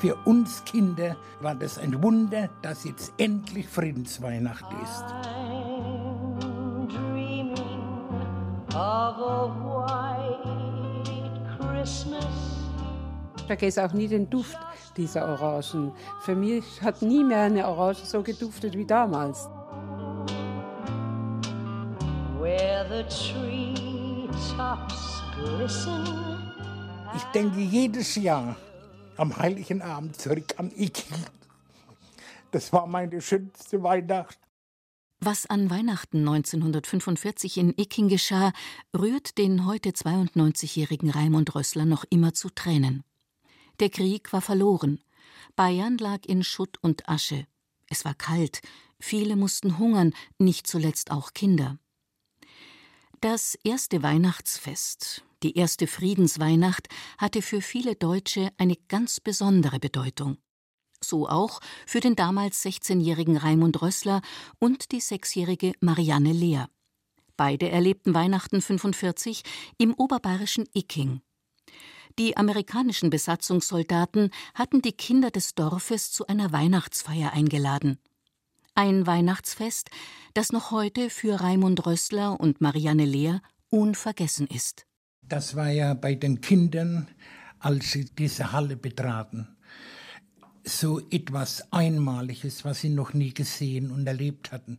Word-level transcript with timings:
Für 0.00 0.16
uns 0.24 0.64
Kinder 0.64 1.14
war 1.40 1.54
das 1.54 1.76
ein 1.76 2.02
Wunder, 2.02 2.48
dass 2.62 2.84
jetzt 2.84 3.12
endlich 3.18 3.68
Friedensweihnacht 3.68 4.64
ist. 4.82 5.04
Ich 13.36 13.46
vergesse 13.46 13.84
auch 13.84 13.92
nie 13.92 14.08
den 14.08 14.30
Duft 14.30 14.58
dieser 14.96 15.28
Orangen. 15.28 15.92
Für 16.22 16.34
mich 16.34 16.64
hat 16.80 17.02
nie 17.02 17.22
mehr 17.22 17.42
eine 17.42 17.68
Orange 17.68 18.06
so 18.06 18.22
geduftet 18.22 18.74
wie 18.78 18.86
damals. 18.86 19.50
Ich 27.14 27.24
denke 27.34 27.60
jedes 27.60 28.14
Jahr 28.14 28.56
am 29.20 29.36
Heiligen 29.36 29.82
Abend 29.82 30.16
zurück 30.16 30.54
an 30.56 30.72
Iki. 30.74 31.04
Das 32.50 32.72
war 32.72 32.86
meine 32.86 33.20
schönste 33.20 33.82
Weihnacht. 33.82 34.38
Was 35.20 35.44
an 35.44 35.68
Weihnachten 35.68 36.26
1945 36.26 37.58
in 37.58 37.74
Icking 37.76 38.08
geschah, 38.08 38.52
rührt 38.96 39.36
den 39.36 39.66
heute 39.66 39.90
92-jährigen 39.90 41.10
Raimund 41.10 41.54
Rössler 41.54 41.84
noch 41.84 42.04
immer 42.08 42.32
zu 42.32 42.48
Tränen. 42.48 43.04
Der 43.80 43.90
Krieg 43.90 44.32
war 44.32 44.40
verloren. 44.40 45.04
Bayern 45.54 45.98
lag 45.98 46.24
in 46.24 46.42
Schutt 46.42 46.78
und 46.80 47.06
Asche. 47.06 47.46
Es 47.88 48.06
war 48.06 48.14
kalt. 48.14 48.62
Viele 48.98 49.36
mussten 49.36 49.78
hungern, 49.78 50.14
nicht 50.38 50.66
zuletzt 50.66 51.10
auch 51.10 51.34
Kinder. 51.34 51.78
Das 53.20 53.54
erste 53.64 54.02
Weihnachtsfest, 54.02 55.22
die 55.42 55.56
erste 55.56 55.86
Friedensweihnacht, 55.86 56.88
hatte 57.18 57.42
für 57.42 57.60
viele 57.60 57.94
Deutsche 57.96 58.50
eine 58.58 58.76
ganz 58.88 59.20
besondere 59.20 59.78
Bedeutung. 59.78 60.38
So 61.02 61.28
auch 61.28 61.60
für 61.86 62.00
den 62.00 62.14
damals 62.14 62.64
16-jährigen 62.64 63.36
Raimund 63.36 63.80
Rössler 63.80 64.20
und 64.58 64.92
die 64.92 65.00
sechsjährige 65.00 65.72
Marianne 65.80 66.32
Lehr. 66.32 66.68
Beide 67.36 67.70
erlebten 67.70 68.12
Weihnachten 68.12 68.60
45 68.60 69.42
im 69.78 69.94
oberbayerischen 69.94 70.68
Icking. 70.74 71.22
Die 72.18 72.36
amerikanischen 72.36 73.08
Besatzungssoldaten 73.08 74.30
hatten 74.54 74.82
die 74.82 74.92
Kinder 74.92 75.30
des 75.30 75.54
Dorfes 75.54 76.12
zu 76.12 76.26
einer 76.26 76.52
Weihnachtsfeier 76.52 77.32
eingeladen. 77.32 77.98
Ein 78.74 79.06
Weihnachtsfest, 79.06 79.90
das 80.34 80.52
noch 80.52 80.70
heute 80.70 81.08
für 81.08 81.40
Raimund 81.40 81.86
Rössler 81.86 82.38
und 82.38 82.60
Marianne 82.60 83.06
Lehr 83.06 83.40
unvergessen 83.70 84.46
ist. 84.46 84.86
Das 85.30 85.54
war 85.54 85.70
ja 85.70 85.94
bei 85.94 86.16
den 86.16 86.40
Kindern, 86.40 87.06
als 87.60 87.92
sie 87.92 88.06
diese 88.06 88.50
Halle 88.50 88.76
betraten, 88.76 89.46
so 90.64 90.98
etwas 91.08 91.72
Einmaliges, 91.72 92.64
was 92.64 92.80
sie 92.80 92.88
noch 92.88 93.14
nie 93.14 93.32
gesehen 93.32 93.92
und 93.92 94.04
erlebt 94.08 94.50
hatten, 94.50 94.78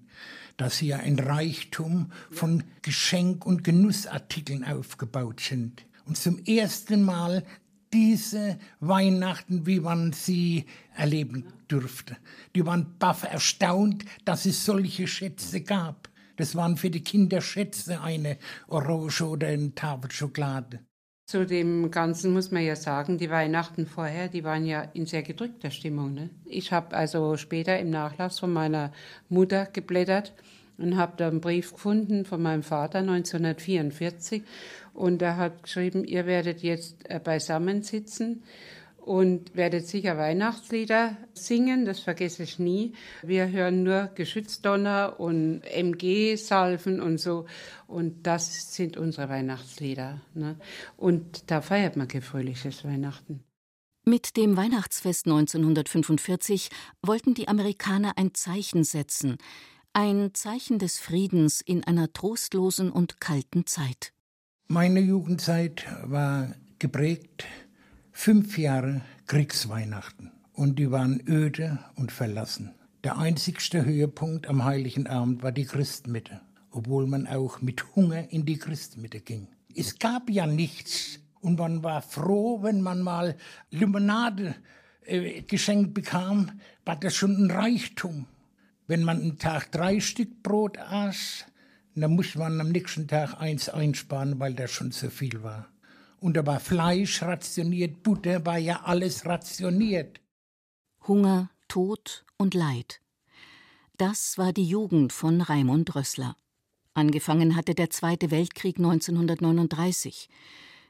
dass 0.58 0.80
sie 0.80 0.88
ja 0.88 0.98
ein 0.98 1.18
Reichtum 1.18 2.12
von 2.32 2.66
Geschenk- 2.82 3.46
und 3.46 3.64
Genussartikeln 3.64 4.66
aufgebaut 4.66 5.40
sind. 5.40 5.86
Und 6.06 6.18
zum 6.18 6.38
ersten 6.44 7.02
Mal 7.04 7.46
diese 7.94 8.60
Weihnachten, 8.82 9.66
wie 9.66 9.80
man 9.80 10.12
sie 10.12 10.66
erleben 10.98 11.46
durfte. 11.70 12.18
Die 12.56 12.66
waren 12.66 12.98
baff 13.00 13.24
erstaunt, 13.24 14.04
dass 14.26 14.46
es 14.46 14.66
solche 14.66 15.08
Schätze 15.08 15.62
gab. 15.62 16.10
Das 16.38 16.56
waren 16.56 16.78
für 16.78 16.90
die 16.90 17.04
Kinder 17.04 17.42
Schätze, 17.42 18.02
eine 18.02 18.38
Orange 18.68 19.22
oder 19.22 19.48
eine 19.48 19.74
Tafel 19.76 20.12
Schokolade. 20.12 20.80
Zu 21.26 21.46
dem 21.46 21.92
Ganzen 21.92 22.34
muss 22.34 22.52
man 22.52 22.64
ja 22.64 22.76
sagen, 22.76 23.18
die 23.18 23.30
Weihnachten 23.30 23.86
vorher, 23.86 24.28
die 24.28 24.44
waren 24.44 24.66
ja 24.66 24.82
in 24.94 25.06
sehr 25.06 25.24
gedrückter 25.24 25.72
Stimmung. 25.72 26.14
Ne? 26.14 26.30
Ich 26.46 26.74
habe 26.74 26.96
also 26.96 27.38
später 27.38 27.80
im 27.80 27.90
Nachlass 27.90 28.40
von 28.40 28.52
meiner 28.52 28.92
Mutter 29.30 29.66
geblättert 29.66 30.34
und 30.78 30.98
habe 30.98 31.14
da 31.16 31.30
einen 31.30 31.40
Brief 31.40 31.72
gefunden 31.72 32.26
von 32.26 32.42
meinem 32.42 32.64
Vater 32.64 33.00
1944 33.00 34.44
und 34.94 35.22
er 35.22 35.38
hat 35.38 35.64
geschrieben, 35.64 36.04
ihr 36.04 36.26
werdet 36.26 36.64
jetzt 36.64 37.10
äh, 37.10 37.20
beisammen 37.20 37.82
sitzen 37.84 38.44
und 39.02 39.56
werdet 39.56 39.88
sicher 39.88 40.18
Weihnachtslieder 40.18 41.18
singen, 41.34 41.86
das 41.86 42.00
vergesse 42.00 42.44
ich 42.44 42.60
nie. 42.60 42.94
Wir 43.24 43.52
hören 43.52 43.84
nur 43.84 44.12
Geschützdonner 44.16 45.20
und 45.20 45.62
MG-Salven 45.66 47.02
und 47.02 47.18
so. 47.18 47.46
Und 47.88 48.28
das 48.28 48.76
sind 48.76 48.98
unsere 48.98 49.28
Weihnachtslieder. 49.28 50.22
Ne? 50.34 50.56
Und 50.98 51.50
da 51.50 51.62
feiert 51.62 51.98
man 51.98 52.08
gefröhliches 52.08 52.84
Weihnachten. 52.86 53.44
Mit 54.04 54.36
dem 54.38 54.58
Weihnachtsfest 54.58 55.28
1945 55.28 56.70
wollten 57.04 57.34
die 57.34 57.48
Amerikaner 57.48 58.14
ein 58.18 58.34
Zeichen 58.34 58.84
setzen, 58.84 59.38
ein 59.94 60.32
Zeichen 60.34 60.80
des 60.80 61.00
Friedens 61.00 61.62
in 61.62 61.84
einer 61.84 62.12
trostlosen 62.12 62.92
und 62.92 63.20
kalten 63.20 63.66
Zeit. 63.66 64.14
Meine 64.68 65.02
Jugendzeit 65.02 65.86
war 66.04 66.56
geprägt 66.80 67.46
fünf 68.22 68.60
Jahre 68.60 69.02
Kriegsweihnachten 69.26 70.30
und 70.54 70.78
die 70.78 70.92
waren 70.92 71.24
öde 71.28 71.80
und 71.96 72.12
verlassen. 72.12 72.70
Der 73.04 73.18
einzigste 73.18 73.84
Höhepunkt 73.84 74.48
am 74.48 74.64
Heiligen 74.64 75.08
Abend 75.08 75.42
war 75.42 75.52
die 75.52 75.66
Christmitte, 75.66 76.40
obwohl 76.70 77.08
man 77.08 77.26
auch 77.26 77.62
mit 77.62 77.96
Hunger 77.96 78.32
in 78.32 78.46
die 78.46 78.60
Christmitte 78.60 79.22
ging. 79.22 79.48
Es 79.76 79.98
gab 79.98 80.30
ja 80.30 80.46
nichts 80.46 81.18
und 81.40 81.58
man 81.58 81.84
war 81.84 82.04
froh, 82.04 82.62
wenn 82.62 82.82
man 82.82 83.02
mal 83.02 83.38
Limonade 83.72 84.54
äh, 85.04 85.42
geschenkt 85.42 85.96
bekam, 85.96 86.52
war 86.86 86.98
das 86.98 87.16
schon 87.16 87.36
ein 87.36 87.50
Reichtum. 87.50 88.28
Wenn 88.86 89.04
man 89.04 89.20
einen 89.20 89.40
Tag 89.40 89.72
drei 89.72 90.00
Stück 90.00 90.44
Brot 90.44 90.78
aß, 90.78 91.46
und 91.96 92.04
da 92.04 92.08
musste 92.08 92.38
man 92.38 92.62
am 92.62 92.70
nächsten 92.70 93.08
Tag 93.08 93.42
eins 93.42 93.68
einsparen, 93.68 94.40
weil 94.40 94.54
das 94.54 94.70
schon 94.70 94.92
zu 94.92 95.10
viel 95.10 95.42
war. 95.42 95.71
Und 96.22 96.38
da 96.38 96.46
war 96.46 96.60
Fleisch 96.60 97.24
rationiert, 97.24 98.04
Butter 98.04 98.46
war 98.46 98.60
ja 98.60 98.84
alles 98.84 99.26
rationiert. 99.26 100.22
Hunger, 101.08 101.50
Tod 101.68 102.26
und 102.38 102.54
Leid. 102.54 103.02
Das 103.98 104.38
war 104.38 104.54
die 104.54 104.66
Jugend 104.66 105.14
von 105.14 105.42
Raimund 105.42 105.96
Rössler. 105.96 106.38
Angefangen 106.94 107.56
hatte 107.56 107.74
der 107.74 107.90
Zweite 107.90 108.30
Weltkrieg 108.30 108.78
1939. 108.78 110.30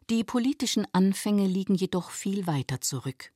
Die 0.10 0.26
politischen 0.26 0.86
Anfänge 0.92 1.48
liegen 1.48 1.76
jedoch 1.76 2.12
viel 2.12 2.46
weiter 2.46 2.82
zurück. 2.82 3.32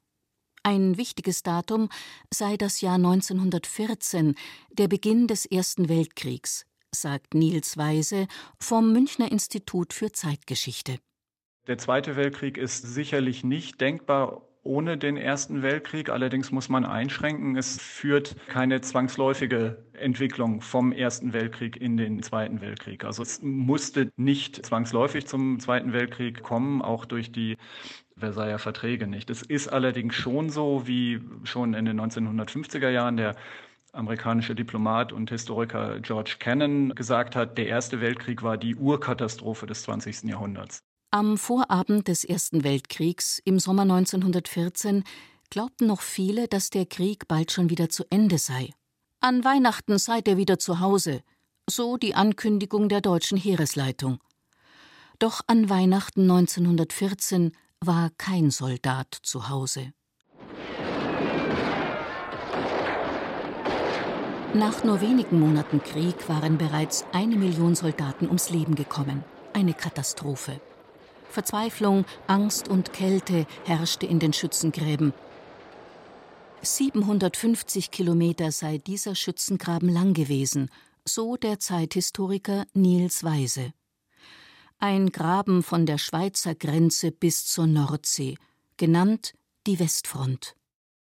Ein 0.64 0.98
wichtiges 0.98 1.44
Datum 1.44 1.88
sei 2.34 2.58
das 2.58 2.82
Jahr 2.82 2.96
1914, 2.96 4.36
der 4.72 4.90
Beginn 4.90 5.28
des 5.28 5.46
Ersten 5.46 5.88
Weltkriegs, 5.88 6.66
sagt 6.94 7.36
Niels 7.36 7.78
Weise 7.78 8.28
vom 8.60 8.92
Münchner 8.92 9.32
Institut 9.32 9.94
für 9.94 10.12
Zeitgeschichte. 10.12 11.00
Der 11.68 11.80
Zweite 11.80 12.16
Weltkrieg 12.16 12.60
ist 12.60 12.84
sicherlich 12.84 13.44
nicht 13.44 13.82
denkbar 13.82 14.44
ohne 14.62 15.00
den 15.00 15.18
Ersten 15.18 15.64
Weltkrieg. 15.64 16.10
Allerdings 16.10 16.52
muss 16.52 16.70
man 16.70 16.86
einschränken, 16.86 17.56
es 17.58 17.82
führt 17.82 18.36
keine 18.48 18.82
zwangsläufige 18.82 19.84
Entwicklung 19.94 20.62
vom 20.62 20.92
Ersten 20.92 21.34
Weltkrieg 21.34 21.78
in 21.78 21.98
den 21.98 22.22
Zweiten 22.22 22.62
Weltkrieg. 22.62 23.04
Also 23.04 23.24
es 23.24 23.42
musste 23.42 24.12
nicht 24.16 24.64
zwangsläufig 24.64 25.26
zum 25.26 25.60
Zweiten 25.60 25.92
Weltkrieg 25.92 26.44
kommen, 26.44 26.84
auch 26.84 27.06
durch 27.06 27.32
die 27.32 27.58
Versailler 28.16 28.60
Verträge 28.60 29.08
nicht. 29.08 29.32
Es 29.32 29.42
ist 29.42 29.68
allerdings 29.68 30.14
schon 30.14 30.52
so, 30.52 30.86
wie 30.86 31.20
schon 31.46 31.74
in 31.74 31.86
den 31.86 32.00
1950er 32.00 32.90
Jahren 32.90 33.18
der 33.18 33.36
amerikanische 33.92 34.54
Diplomat 34.54 35.14
und 35.14 35.32
Historiker 35.32 36.00
George 36.00 36.36
Kennan 36.38 36.94
gesagt 36.94 37.36
hat, 37.36 37.58
der 37.58 37.68
Erste 37.68 38.02
Weltkrieg 38.02 38.44
war 38.44 38.58
die 38.58 38.76
Urkatastrophe 38.76 39.66
des 39.66 39.82
20. 39.84 40.24
Jahrhunderts. 40.24 40.84
Am 41.16 41.38
Vorabend 41.38 42.10
des 42.10 42.26
Ersten 42.26 42.66
Weltkriegs 42.66 43.42
im 43.46 43.58
Sommer 43.58 43.84
1914 43.84 45.06
glaubten 45.50 45.88
noch 45.88 46.02
viele, 46.02 46.50
dass 46.50 46.72
der 46.72 46.86
Krieg 46.86 47.30
bald 47.30 47.54
schon 47.54 47.70
wieder 47.70 47.88
zu 47.88 48.04
Ende 48.10 48.38
sei. 48.38 48.74
An 49.22 49.46
Weihnachten 49.46 49.98
seid 49.98 50.28
ihr 50.28 50.36
wieder 50.36 50.60
zu 50.60 50.82
Hause, 50.82 51.24
so 51.70 51.96
die 51.96 52.16
Ankündigung 52.16 52.90
der 52.90 53.00
deutschen 53.00 53.38
Heeresleitung. 53.38 54.20
Doch 55.18 55.40
an 55.48 55.70
Weihnachten 55.70 56.30
1914 56.30 57.54
war 57.80 58.10
kein 58.18 58.52
Soldat 58.52 59.18
zu 59.24 59.48
Hause. 59.48 59.94
Nach 64.54 64.84
nur 64.84 65.00
wenigen 65.00 65.40
Monaten 65.40 65.82
Krieg 65.82 66.28
waren 66.28 66.58
bereits 66.58 67.06
eine 67.14 67.38
Million 67.38 67.74
Soldaten 67.74 68.26
ums 68.26 68.50
Leben 68.50 68.76
gekommen. 68.76 69.24
Eine 69.54 69.74
Katastrophe. 69.74 70.60
Verzweiflung, 71.36 72.06
Angst 72.28 72.70
und 72.70 72.94
Kälte 72.94 73.46
herrschte 73.66 74.06
in 74.06 74.20
den 74.20 74.32
Schützengräben. 74.32 75.14
750 76.62 77.92
Kilometer 77.92 78.54
sei 78.54 78.78
dieser 78.78 79.16
Schützengraben 79.16 79.90
lang 79.90 80.14
gewesen, 80.14 80.70
so 81.04 81.36
der 81.36 81.60
Zeithistoriker 81.60 82.66
Niels 82.74 83.26
Weise. 83.26 83.74
Ein 84.80 85.12
Graben 85.12 85.62
von 85.62 85.86
der 85.86 85.98
Schweizer 85.98 86.56
Grenze 86.56 87.12
bis 87.12 87.46
zur 87.46 87.68
Nordsee, 87.68 88.38
genannt 88.78 89.34
die 89.68 89.78
Westfront. 89.78 90.56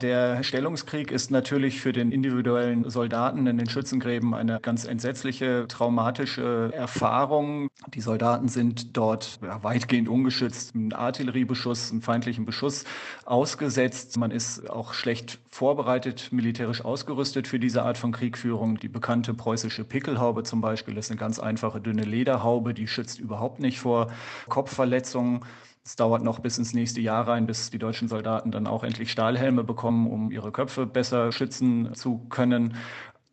Der 0.02 0.42
Stellungskrieg 0.42 1.10
ist 1.10 1.30
natürlich 1.30 1.80
für 1.80 1.94
den 1.94 2.12
individuellen 2.12 2.90
Soldaten 2.90 3.46
in 3.46 3.56
den 3.56 3.66
Schützengräben 3.66 4.34
eine 4.34 4.60
ganz 4.60 4.84
entsetzliche, 4.84 5.64
traumatische 5.68 6.70
Erfahrung. 6.74 7.70
Die 7.94 8.02
Soldaten 8.02 8.48
sind 8.48 8.94
dort 8.94 9.38
weitgehend 9.40 10.10
ungeschützt, 10.10 10.74
einem 10.74 10.92
Artilleriebeschuss, 10.92 11.92
einem 11.92 12.02
feindlichen 12.02 12.44
Beschuss 12.44 12.84
ausgesetzt. 13.24 14.18
Man 14.18 14.32
ist 14.32 14.68
auch 14.68 14.92
schlecht 14.92 15.38
vorbereitet, 15.50 16.28
militärisch 16.30 16.84
ausgerüstet 16.84 17.48
für 17.48 17.58
diese 17.58 17.82
Art 17.82 17.96
von 17.96 18.12
Kriegführung. 18.12 18.78
Die 18.78 18.88
bekannte 18.88 19.32
preußische 19.32 19.84
Pickelhaube 19.84 20.42
zum 20.42 20.60
Beispiel 20.60 20.98
ist 20.98 21.10
eine 21.10 21.18
ganz 21.18 21.38
einfache, 21.38 21.80
dünne 21.80 22.04
Lederhaube, 22.04 22.74
die 22.74 22.86
schützt 22.86 23.18
überhaupt 23.18 23.60
nicht 23.60 23.78
vor 23.78 24.12
Kopfverletzungen. 24.50 25.40
Es 25.86 25.94
dauert 25.94 26.24
noch 26.24 26.40
bis 26.40 26.58
ins 26.58 26.74
nächste 26.74 27.00
Jahr 27.00 27.28
rein, 27.28 27.46
bis 27.46 27.70
die 27.70 27.78
deutschen 27.78 28.08
Soldaten 28.08 28.50
dann 28.50 28.66
auch 28.66 28.82
endlich 28.82 29.12
Stahlhelme 29.12 29.62
bekommen, 29.62 30.10
um 30.10 30.32
ihre 30.32 30.50
Köpfe 30.50 30.84
besser 30.84 31.30
schützen 31.30 31.94
zu 31.94 32.26
können. 32.28 32.74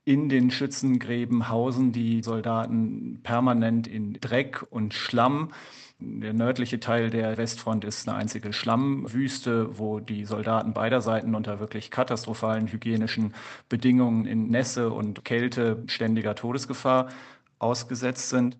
In 0.05 0.29
den 0.29 0.51
Schützengräben 0.51 1.49
hausen 1.49 1.93
die 1.93 2.21
Soldaten 2.21 3.21
permanent 3.23 3.87
in 3.87 4.13
Dreck 4.21 4.63
und 4.69 4.93
Schlamm. 4.93 5.51
Der 5.97 6.33
nördliche 6.33 6.79
Teil 6.79 7.09
der 7.09 7.37
Westfront 7.37 7.85
ist 7.85 8.07
eine 8.07 8.17
einzige 8.17 8.53
Schlammwüste, 8.53 9.79
wo 9.79 9.99
die 9.99 10.25
Soldaten 10.25 10.73
beider 10.73 11.01
Seiten 11.01 11.33
unter 11.33 11.59
wirklich 11.59 11.89
katastrophalen 11.89 12.71
hygienischen 12.71 13.33
Bedingungen 13.67 14.27
in 14.27 14.49
Nässe 14.49 14.91
und 14.91 15.25
Kälte 15.25 15.83
ständiger 15.87 16.35
Todesgefahr 16.35 17.09
ausgesetzt 17.57 18.29
sind. 18.29 18.59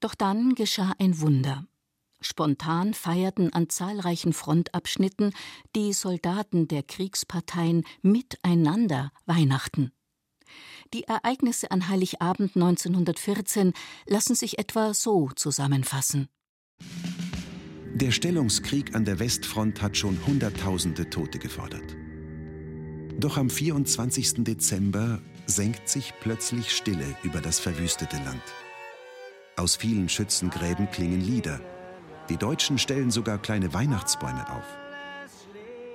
Doch 0.00 0.16
dann 0.16 0.56
geschah 0.56 0.92
ein 0.98 1.20
Wunder. 1.20 1.68
Spontan 2.20 2.94
feierten 2.94 3.52
an 3.52 3.68
zahlreichen 3.68 4.32
Frontabschnitten 4.32 5.32
die 5.76 5.92
Soldaten 5.92 6.66
der 6.66 6.82
Kriegsparteien 6.82 7.84
miteinander 8.02 9.12
Weihnachten. 9.26 9.92
Die 10.94 11.04
Ereignisse 11.04 11.70
an 11.70 11.88
Heiligabend 11.88 12.56
1914 12.56 13.72
lassen 14.06 14.34
sich 14.34 14.58
etwa 14.58 14.94
so 14.94 15.30
zusammenfassen. 15.36 16.28
Der 17.94 18.10
Stellungskrieg 18.10 18.94
an 18.94 19.04
der 19.04 19.18
Westfront 19.18 19.82
hat 19.82 19.96
schon 19.96 20.24
Hunderttausende 20.26 21.10
Tote 21.10 21.38
gefordert. 21.38 21.96
Doch 23.18 23.36
am 23.36 23.50
24. 23.50 24.44
Dezember 24.44 25.20
senkt 25.46 25.88
sich 25.88 26.14
plötzlich 26.20 26.70
Stille 26.70 27.16
über 27.22 27.40
das 27.40 27.58
verwüstete 27.58 28.16
Land. 28.16 28.42
Aus 29.56 29.76
vielen 29.76 30.08
Schützengräben 30.08 30.90
klingen 30.90 31.20
Lieder– 31.20 31.60
die 32.28 32.36
Deutschen 32.36 32.78
stellen 32.78 33.10
sogar 33.10 33.38
kleine 33.38 33.72
Weihnachtsbäume 33.72 34.48
auf. 34.50 34.64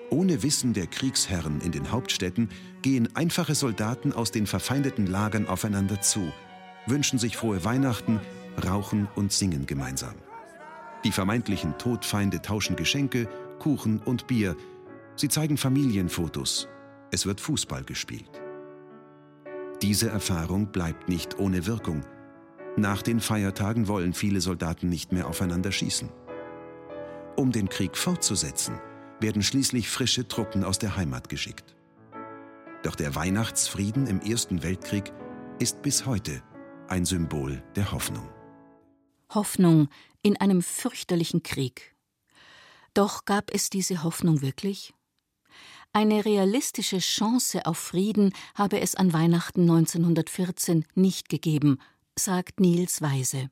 Ohne 0.10 0.44
Wissen 0.44 0.74
der 0.74 0.88
Kriegsherren 0.88 1.60
in 1.62 1.72
den 1.72 1.92
Hauptstädten 1.92 2.50
gehen 2.82 3.16
einfache 3.16 3.56
Soldaten 3.56 4.14
aus 4.14 4.32
den 4.32 4.46
verfeindeten 4.46 5.08
Lagern 5.08 5.48
aufeinander 5.48 6.02
zu, 6.02 6.32
wünschen 6.86 7.18
sich 7.18 7.38
frohe 7.38 7.66
Weihnachten, 7.66 8.20
rauchen 8.64 9.08
und 9.16 9.32
singen 9.32 9.66
gemeinsam. 9.66 10.14
Die 11.04 11.12
vermeintlichen 11.12 11.78
Todfeinde 11.78 12.42
tauschen 12.42 12.76
Geschenke, 12.76 13.28
Kuchen 13.60 14.00
und 14.00 14.28
Bier. 14.28 14.56
Sie 15.16 15.30
zeigen 15.30 15.58
Familienfotos. 15.58 16.68
Es 17.12 17.26
wird 17.26 17.42
Fußball 17.42 17.84
gespielt. 17.84 18.30
Diese 19.82 20.10
Erfahrung 20.10 20.68
bleibt 20.68 21.10
nicht 21.10 21.40
ohne 21.40 21.66
Wirkung. 21.66 22.06
Nach 22.78 23.02
den 23.02 23.20
Feiertagen 23.20 23.88
wollen 23.88 24.14
viele 24.14 24.42
Soldaten 24.42 24.90
nicht 24.90 25.12
mehr 25.12 25.28
aufeinander 25.28 25.72
schießen. 25.72 26.10
Um 27.36 27.52
den 27.52 27.68
Krieg 27.68 27.98
fortzusetzen, 27.98 28.80
werden 29.20 29.42
schließlich 29.42 29.90
frische 29.90 30.28
Truppen 30.28 30.64
aus 30.64 30.78
der 30.78 30.96
Heimat 30.96 31.30
geschickt. 31.30 31.76
Doch 32.84 32.96
der 32.96 33.16
Weihnachtsfrieden 33.16 34.08
im 34.08 34.20
Ersten 34.20 34.62
Weltkrieg 34.62 35.12
ist 35.60 35.82
bis 35.82 36.06
heute 36.06 36.44
ein 36.90 37.06
Symbol 37.06 37.64
der 37.76 37.92
Hoffnung. 37.92 38.30
Hoffnung 39.30 39.88
in 40.22 40.38
einem 40.40 40.62
fürchterlichen 40.62 41.42
Krieg. 41.42 41.96
Doch 42.94 43.26
gab 43.26 43.52
es 43.52 43.70
diese 43.70 44.04
Hoffnung 44.04 44.42
wirklich? 44.42 44.94
Eine 45.92 46.26
realistische 46.26 47.00
Chance 47.00 47.66
auf 47.66 47.78
Frieden 47.78 48.34
habe 48.54 48.80
es 48.80 48.96
an 48.96 49.14
Weihnachten 49.14 49.62
1914 49.62 50.86
nicht 50.94 51.30
gegeben, 51.30 51.80
sagt 52.18 52.60
Niels 52.60 53.02
Weise. 53.02 53.50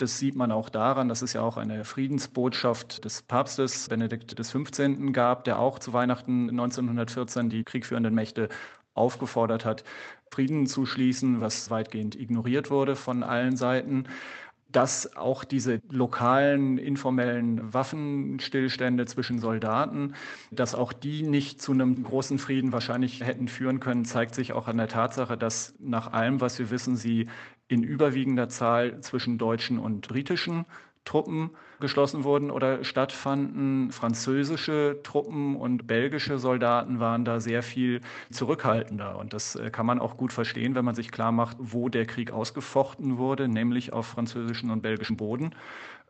Das 0.00 0.18
sieht 0.18 0.34
man 0.34 0.50
auch 0.50 0.70
daran, 0.70 1.10
dass 1.10 1.20
es 1.20 1.34
ja 1.34 1.42
auch 1.42 1.58
eine 1.58 1.84
Friedensbotschaft 1.84 3.04
des 3.04 3.20
Papstes 3.20 3.86
Benedikt 3.86 4.34
XV. 4.34 5.12
gab, 5.12 5.44
der 5.44 5.58
auch 5.58 5.78
zu 5.78 5.92
Weihnachten 5.92 6.48
1914 6.48 7.50
die 7.50 7.64
kriegführenden 7.64 8.14
Mächte 8.14 8.48
aufgefordert 8.94 9.66
hat, 9.66 9.84
Frieden 10.30 10.66
zu 10.66 10.86
schließen, 10.86 11.42
was 11.42 11.70
weitgehend 11.70 12.18
ignoriert 12.18 12.70
wurde 12.70 12.96
von 12.96 13.22
allen 13.22 13.56
Seiten 13.56 14.06
dass 14.72 15.16
auch 15.16 15.42
diese 15.42 15.80
lokalen 15.90 16.78
informellen 16.78 17.74
Waffenstillstände 17.74 19.04
zwischen 19.06 19.40
Soldaten, 19.40 20.14
dass 20.52 20.76
auch 20.76 20.92
die 20.92 21.22
nicht 21.22 21.60
zu 21.60 21.72
einem 21.72 22.02
großen 22.04 22.38
Frieden 22.38 22.72
wahrscheinlich 22.72 23.20
hätten 23.20 23.48
führen 23.48 23.80
können, 23.80 24.04
zeigt 24.04 24.34
sich 24.34 24.52
auch 24.52 24.68
an 24.68 24.76
der 24.76 24.86
Tatsache, 24.86 25.36
dass 25.36 25.74
nach 25.80 26.12
allem, 26.12 26.40
was 26.40 26.58
wir 26.60 26.70
wissen, 26.70 26.96
sie 26.96 27.26
in 27.70 27.84
überwiegender 27.84 28.48
Zahl 28.48 29.00
zwischen 29.00 29.38
deutschen 29.38 29.78
und 29.78 30.08
britischen 30.08 30.66
Truppen 31.04 31.50
geschlossen 31.78 32.24
wurden 32.24 32.50
oder 32.50 32.84
stattfanden. 32.84 33.90
Französische 33.92 34.98
Truppen 35.02 35.56
und 35.56 35.86
belgische 35.86 36.38
Soldaten 36.38 37.00
waren 37.00 37.24
da 37.24 37.40
sehr 37.40 37.62
viel 37.62 38.00
zurückhaltender. 38.30 39.16
Und 39.18 39.32
das 39.32 39.54
äh, 39.54 39.70
kann 39.70 39.86
man 39.86 39.98
auch 40.00 40.16
gut 40.16 40.32
verstehen, 40.32 40.74
wenn 40.74 40.84
man 40.84 40.94
sich 40.94 41.10
klar 41.10 41.32
macht, 41.32 41.56
wo 41.58 41.88
der 41.88 42.06
Krieg 42.06 42.32
ausgefochten 42.32 43.18
wurde, 43.18 43.48
nämlich 43.48 43.92
auf 43.92 44.06
französischen 44.06 44.70
und 44.70 44.82
belgischen 44.82 45.16
Boden. 45.16 45.54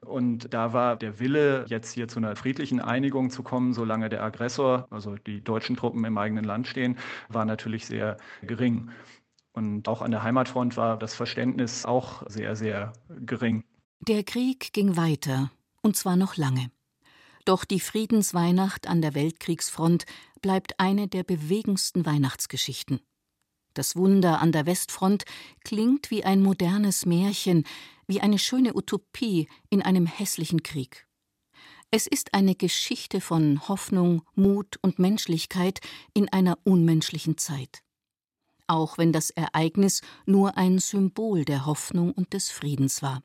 Und 0.01 0.55
da 0.55 0.73
war 0.73 0.97
der 0.97 1.21
Wille, 1.21 1.67
jetzt 1.69 1.93
hier 1.93 2.09
zu 2.09 2.19
einer 2.19 2.35
friedlichen 2.35 2.81
Einigung 2.81 3.29
zu 3.29 3.43
kommen, 3.43 3.75
solange 3.75 4.09
der 4.09 4.23
Aggressor, 4.23 4.87
also 4.91 5.17
die 5.27 5.45
deutschen 5.45 5.77
Truppen 5.77 6.05
im 6.05 6.17
eigenen 6.17 6.45
Land 6.45 6.67
stehen, 6.67 6.97
war 7.29 7.45
natürlich 7.45 7.87
sehr 7.87 8.17
gering. 8.43 8.91
Und 9.53 9.89
auch 9.89 10.03
an 10.03 10.11
der 10.11 10.23
Heimatfront 10.23 10.77
war 10.77 10.97
das 10.97 11.15
Verständnis 11.15 11.85
auch 11.85 12.23
sehr, 12.29 12.55
sehr 12.55 12.93
gering. 13.09 13.65
Der 14.01 14.23
Krieg 14.23 14.73
ging 14.73 14.97
weiter, 14.97 15.51
und 15.83 15.97
zwar 15.97 16.17
noch 16.17 16.37
lange. 16.37 16.71
Doch 17.45 17.65
die 17.65 17.81
Friedensweihnacht 17.81 18.87
an 18.87 19.03
der 19.03 19.15
Weltkriegsfront 19.15 20.05
bleibt 20.41 20.79
eine 20.79 21.09
der 21.09 21.25
bewegendsten 21.25 22.07
Weihnachtsgeschichten. 22.07 23.01
Das 23.75 23.97
Wunder 23.97 24.41
an 24.41 24.53
der 24.53 24.67
Westfront 24.67 25.25
klingt 25.65 26.11
wie 26.11 26.25
ein 26.25 26.43
modernes 26.43 27.07
Märchen, 27.07 27.65
wie 28.07 28.21
eine 28.21 28.39
schöne 28.39 28.75
Utopie 28.75 29.49
in 29.69 29.83
einem 29.83 30.07
hässlichen 30.07 30.63
Krieg. 30.63 31.07
Es 31.91 32.07
ist 32.07 32.35
eine 32.35 32.55
Geschichte 32.55 33.21
von 33.21 33.69
Hoffnung, 33.69 34.23
Mut 34.35 34.79
und 34.83 34.99
Menschlichkeit 34.99 35.81
in 36.15 36.29
einer 36.29 36.59
unmenschlichen 36.65 37.37
Zeit 37.37 37.83
auch 38.71 38.97
wenn 38.99 39.13
das 39.13 39.31
Ereignis 39.31 40.01
nur 40.27 40.57
ein 40.57 40.79
Symbol 40.79 41.45
der 41.45 41.67
Hoffnung 41.67 42.13
und 42.13 42.33
des 42.33 42.51
Friedens 42.51 43.03
war. 43.03 43.23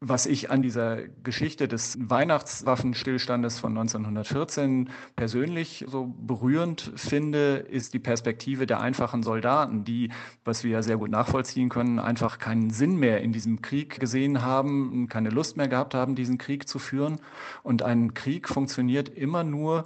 Was 0.00 0.26
ich 0.26 0.48
an 0.52 0.62
dieser 0.62 1.08
Geschichte 1.08 1.66
des 1.66 1.98
Weihnachtswaffenstillstandes 2.00 3.58
von 3.58 3.76
1914 3.76 4.90
persönlich 5.16 5.84
so 5.88 6.14
berührend 6.20 6.92
finde, 6.94 7.56
ist 7.68 7.94
die 7.94 7.98
Perspektive 7.98 8.66
der 8.66 8.80
einfachen 8.80 9.24
Soldaten, 9.24 9.82
die, 9.82 10.12
was 10.44 10.62
wir 10.62 10.70
ja 10.70 10.82
sehr 10.82 10.98
gut 10.98 11.10
nachvollziehen 11.10 11.68
können, 11.68 11.98
einfach 11.98 12.38
keinen 12.38 12.70
Sinn 12.70 12.94
mehr 12.94 13.22
in 13.22 13.32
diesem 13.32 13.60
Krieg 13.60 13.98
gesehen 13.98 14.42
haben, 14.42 15.08
keine 15.08 15.30
Lust 15.30 15.56
mehr 15.56 15.66
gehabt 15.66 15.94
haben, 15.94 16.14
diesen 16.14 16.38
Krieg 16.38 16.68
zu 16.68 16.78
führen. 16.78 17.20
Und 17.64 17.82
ein 17.82 18.14
Krieg 18.14 18.48
funktioniert 18.48 19.08
immer 19.08 19.42
nur, 19.42 19.82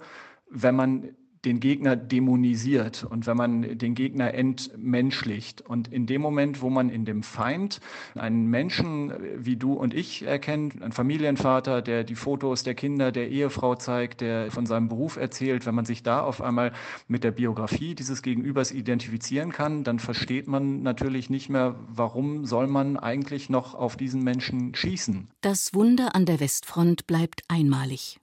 wenn 0.50 0.76
man 0.76 1.16
den 1.44 1.58
Gegner 1.58 1.96
dämonisiert 1.96 3.04
und 3.04 3.26
wenn 3.26 3.37
man 3.37 3.78
den 3.78 3.94
Gegner 3.94 4.34
entmenschlicht. 4.34 5.61
Und 5.61 5.88
in 5.88 6.06
dem 6.06 6.22
Moment, 6.22 6.62
wo 6.62 6.70
man 6.70 6.88
in 6.88 7.04
dem 7.04 7.22
Feind 7.22 7.80
einen 8.14 8.46
Menschen 8.46 9.12
wie 9.37 9.56
du 9.56 9.72
und 9.72 9.92
ich 9.92 10.22
erkennt, 10.22 10.80
einen 10.80 10.92
Familienvater, 10.92 11.82
der 11.82 12.04
die 12.04 12.14
Fotos 12.14 12.62
der 12.62 12.75
Kinder, 12.75 13.11
der 13.11 13.28
Ehefrau 13.28 13.75
zeigt, 13.75 14.20
der 14.20 14.50
von 14.50 14.66
seinem 14.66 14.88
Beruf 14.88 15.16
erzählt, 15.16 15.66
wenn 15.66 15.75
man 15.75 15.84
sich 15.84 16.02
da 16.02 16.22
auf 16.22 16.40
einmal 16.40 16.72
mit 17.08 17.25
der 17.25 17.32
Biografie 17.32 17.94
dieses 17.94 18.22
Gegenübers 18.22 18.70
identifizieren 18.70 19.52
kann, 19.52 19.82
dann 19.82 19.99
versteht 19.99 20.46
man 20.46 20.82
natürlich 20.82 21.28
nicht 21.28 21.49
mehr, 21.49 21.75
warum 21.88 22.44
soll 22.44 22.68
man 22.68 22.96
eigentlich 22.96 23.50
noch 23.50 23.75
auf 23.75 23.96
diesen 23.96 24.22
Menschen 24.22 24.75
schießen. 24.75 25.28
Das 25.40 25.75
Wunder 25.75 26.14
an 26.14 26.25
der 26.25 26.38
Westfront 26.38 27.06
bleibt 27.06 27.42
einmalig. 27.49 28.21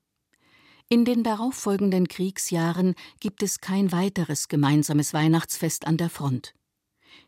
In 0.91 1.05
den 1.05 1.23
darauffolgenden 1.23 2.07
Kriegsjahren 2.07 2.95
gibt 3.19 3.43
es 3.43 3.61
kein 3.61 3.91
weiteres 3.91 4.47
gemeinsames 4.47 5.13
Weihnachtsfest 5.13 5.85
an 5.85 5.97
der 5.97 6.09
Front. 6.09 6.55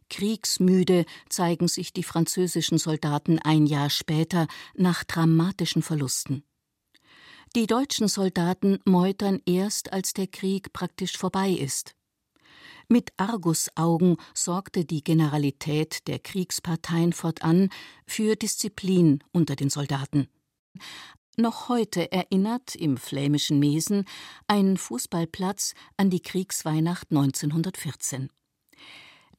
Kriegsmüde 0.09 1.05
zeigen 1.29 1.67
sich 1.67 1.93
die 1.93 2.01
französischen 2.01 2.79
Soldaten 2.79 3.37
ein 3.37 3.67
Jahr 3.67 3.91
später 3.91 4.47
nach 4.73 5.03
dramatischen 5.03 5.83
Verlusten. 5.83 6.43
Die 7.55 7.67
deutschen 7.67 8.07
Soldaten 8.07 8.79
meutern 8.83 9.39
erst, 9.45 9.93
als 9.93 10.13
der 10.13 10.25
Krieg 10.25 10.73
praktisch 10.73 11.15
vorbei 11.15 11.51
ist. 11.51 11.95
Mit 12.89 13.13
Argusaugen 13.17 14.17
sorgte 14.33 14.85
die 14.85 15.03
Generalität 15.03 16.07
der 16.07 16.17
Kriegsparteien 16.17 17.13
fortan 17.13 17.69
für 18.07 18.35
Disziplin 18.35 19.23
unter 19.31 19.55
den 19.55 19.69
Soldaten. 19.69 20.29
Noch 21.37 21.69
heute 21.69 22.11
erinnert 22.11 22.75
im 22.75 22.97
flämischen 22.97 23.57
Mesen 23.59 24.05
ein 24.47 24.75
Fußballplatz 24.75 25.73
an 25.95 26.09
die 26.09 26.19
Kriegsweihnacht 26.19 27.07
1914. 27.09 28.29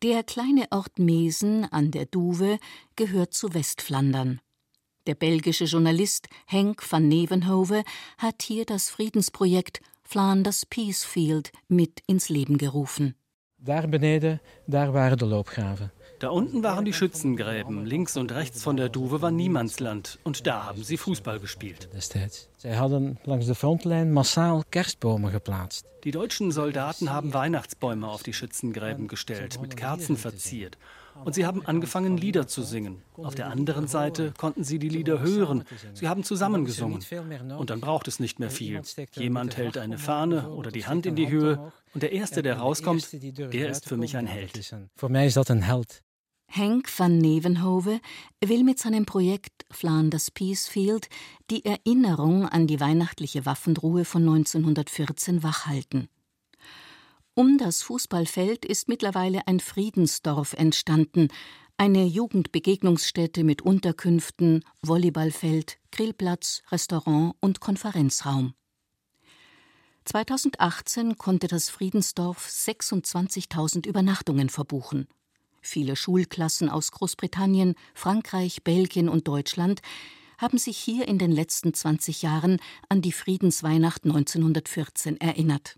Der 0.02 0.22
kleine 0.22 0.66
Ort 0.70 0.99
Mesen 0.99 1.64
an 1.70 1.90
der 1.90 2.06
Duwe 2.06 2.58
gehört 2.96 3.34
zu 3.34 3.52
Westflandern. 3.52 4.40
Der 5.06 5.14
belgische 5.14 5.64
Journalist 5.64 6.28
Henk 6.46 6.82
van 6.90 7.08
Nevenhove 7.08 7.84
hat 8.16 8.42
hier 8.42 8.64
das 8.64 8.88
Friedensprojekt 8.88 9.80
Flanders 10.02 10.64
Peacefield 10.64 11.52
mit 11.68 12.00
ins 12.06 12.30
Leben 12.30 12.56
gerufen. 12.56 13.16
Daar 13.58 13.87
beneden, 13.87 14.40
daar 14.66 14.92
waren 14.92 15.18
de 15.18 15.26
loopgraven. 15.26 15.92
Da 16.23 16.31
unten 16.31 16.62
waren 16.62 16.85
die 16.85 16.93
Schützengräben. 16.93 17.85
Links 17.85 18.17
und 18.17 18.31
rechts 18.31 18.62
von 18.62 18.76
der 18.76 18.88
Duwe 18.88 19.23
war 19.23 19.33
Niemandsland. 19.33 20.21
Und 20.23 20.47
da 20.47 20.67
haben 20.67 20.85
sie 20.85 20.97
Fußball 20.97 21.41
gespielt. 21.41 21.88
Sie 22.59 22.76
hadden 22.76 23.19
langs 23.25 23.47
de 23.47 23.57
frontlijn 23.57 24.12
massaal 24.12 24.62
kerstbomen 24.71 25.33
geplaatst. 25.33 25.85
Die 26.05 26.12
deutschen 26.12 26.52
Soldaten 26.52 27.11
haben 27.11 27.35
Weihnachtsbäume 27.35 28.07
auf 28.07 28.23
die 28.23 28.35
Schützengräben 28.35 29.09
gestellt, 29.09 29.61
mit 29.61 29.76
Kerzen 29.76 30.17
verziert. 30.17 30.79
Und 31.25 31.35
sie 31.35 31.45
haben 31.45 31.67
angefangen, 31.67 32.17
Lieder 32.17 32.47
zu 32.47 32.62
singen. 32.62 33.02
Auf 33.14 33.35
der 33.35 33.49
anderen 33.49 33.88
Seite 33.88 34.33
konnten 34.38 34.62
sie 34.62 34.79
die 34.79 34.91
Lieder 34.91 35.19
hören. 35.19 35.64
Sie 35.93 36.07
haben 36.07 36.23
zusammengesungen. 36.23 37.05
Und 37.59 37.71
dann 37.71 37.81
braucht 37.81 38.07
es 38.07 38.21
nicht 38.21 38.38
mehr 38.38 38.50
viel. 38.50 38.81
Jemand 39.14 39.57
hält 39.57 39.76
eine 39.76 39.99
Fahne 39.99 40.50
oder 40.50 40.71
die 40.71 40.87
Hand 40.87 41.05
in 41.05 41.17
die 41.17 41.29
Höhe. 41.29 41.73
Und 41.95 42.05
der 42.05 42.12
Erste, 42.12 42.45
der 42.45 42.59
rauskommt, 42.59 43.12
der 43.12 43.71
ist 43.71 43.88
für 43.88 43.97
mich 43.97 44.17
ein 44.17 44.29
Held. 44.29 44.73
Für 44.95 45.09
mich 45.09 45.26
ist 45.26 45.37
das 45.37 45.50
ein 45.50 45.62
Held. 45.62 46.05
Henk 46.54 46.87
van 46.99 47.16
Nevenhove 47.16 47.99
will 48.44 48.62
mit 48.62 48.78
seinem 48.78 49.06
Projekt 49.06 49.64
Flanders 49.71 50.30
Peacefield 50.30 51.09
die 51.50 51.64
Erinnerung 51.64 52.47
an 52.47 52.66
die 52.66 52.78
weihnachtliche 52.78 53.47
Waffenruhe 53.47 54.04
von 54.04 54.21
1914 54.28 55.42
wachhalten. 55.42 56.09
Um 57.32 57.56
das 57.56 57.80
Fußballfeld 57.80 58.66
ist 58.66 58.87
mittlerweile 58.87 59.47
ein 59.47 59.61
Friedensdorf 59.61 60.52
entstanden, 60.52 61.28
eine 61.78 62.04
Jugendbegegnungsstätte 62.04 63.44
mit 63.44 63.62
Unterkünften, 63.62 64.62
Volleyballfeld, 64.82 65.78
Grillplatz, 65.90 66.62
Restaurant 66.71 67.35
und 67.40 67.61
Konferenzraum. 67.61 68.52
2018 70.04 71.16
konnte 71.16 71.49
das 71.49 71.71
Friedensdorf 71.71 72.47
26.000 72.47 73.87
Übernachtungen 73.87 74.50
verbuchen. 74.50 75.09
Viele 75.62 75.95
Schulklassen 75.95 76.69
aus 76.69 76.90
Großbritannien, 76.90 77.76
Frankreich, 77.95 78.64
Belgien 78.64 79.09
und 79.09 79.28
Deutschland 79.28 79.81
haben 80.37 80.59
sich 80.59 80.76
hier 80.76 81.07
in 81.07 81.19
den 81.19 81.31
letzten 81.31 81.73
20 81.73 82.23
Jahren 82.23 82.59
an 82.88 83.00
die 83.00 83.12
Friedensweihnacht 83.12 84.04
1914 84.04 85.21
erinnert. 85.21 85.76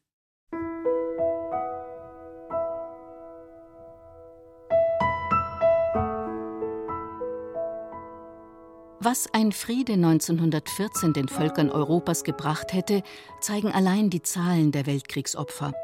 Was 9.00 9.28
ein 9.34 9.52
Friede 9.52 9.92
1914 9.92 11.12
den 11.12 11.28
Völkern 11.28 11.68
Europas 11.68 12.24
gebracht 12.24 12.72
hätte, 12.72 13.02
zeigen 13.42 13.70
allein 13.70 14.08
die 14.08 14.22
Zahlen 14.22 14.72
der 14.72 14.86
Weltkriegsopfer. 14.86 15.74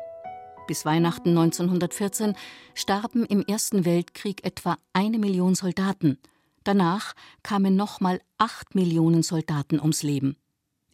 Bis 0.71 0.85
Weihnachten 0.85 1.31
1914 1.31 2.37
starben 2.75 3.27
im 3.27 3.45
Ersten 3.45 3.85
Weltkrieg 3.85 4.45
etwa 4.45 4.79
eine 4.93 5.19
Million 5.19 5.57
Soldaten. 5.57 6.17
Danach 6.63 7.15
kamen 7.43 7.75
nochmal 7.75 8.21
acht 8.39 8.77
Millionen 8.77 9.25
Soldaten 9.25 9.81
ums 9.81 10.05
Leben. 10.05 10.37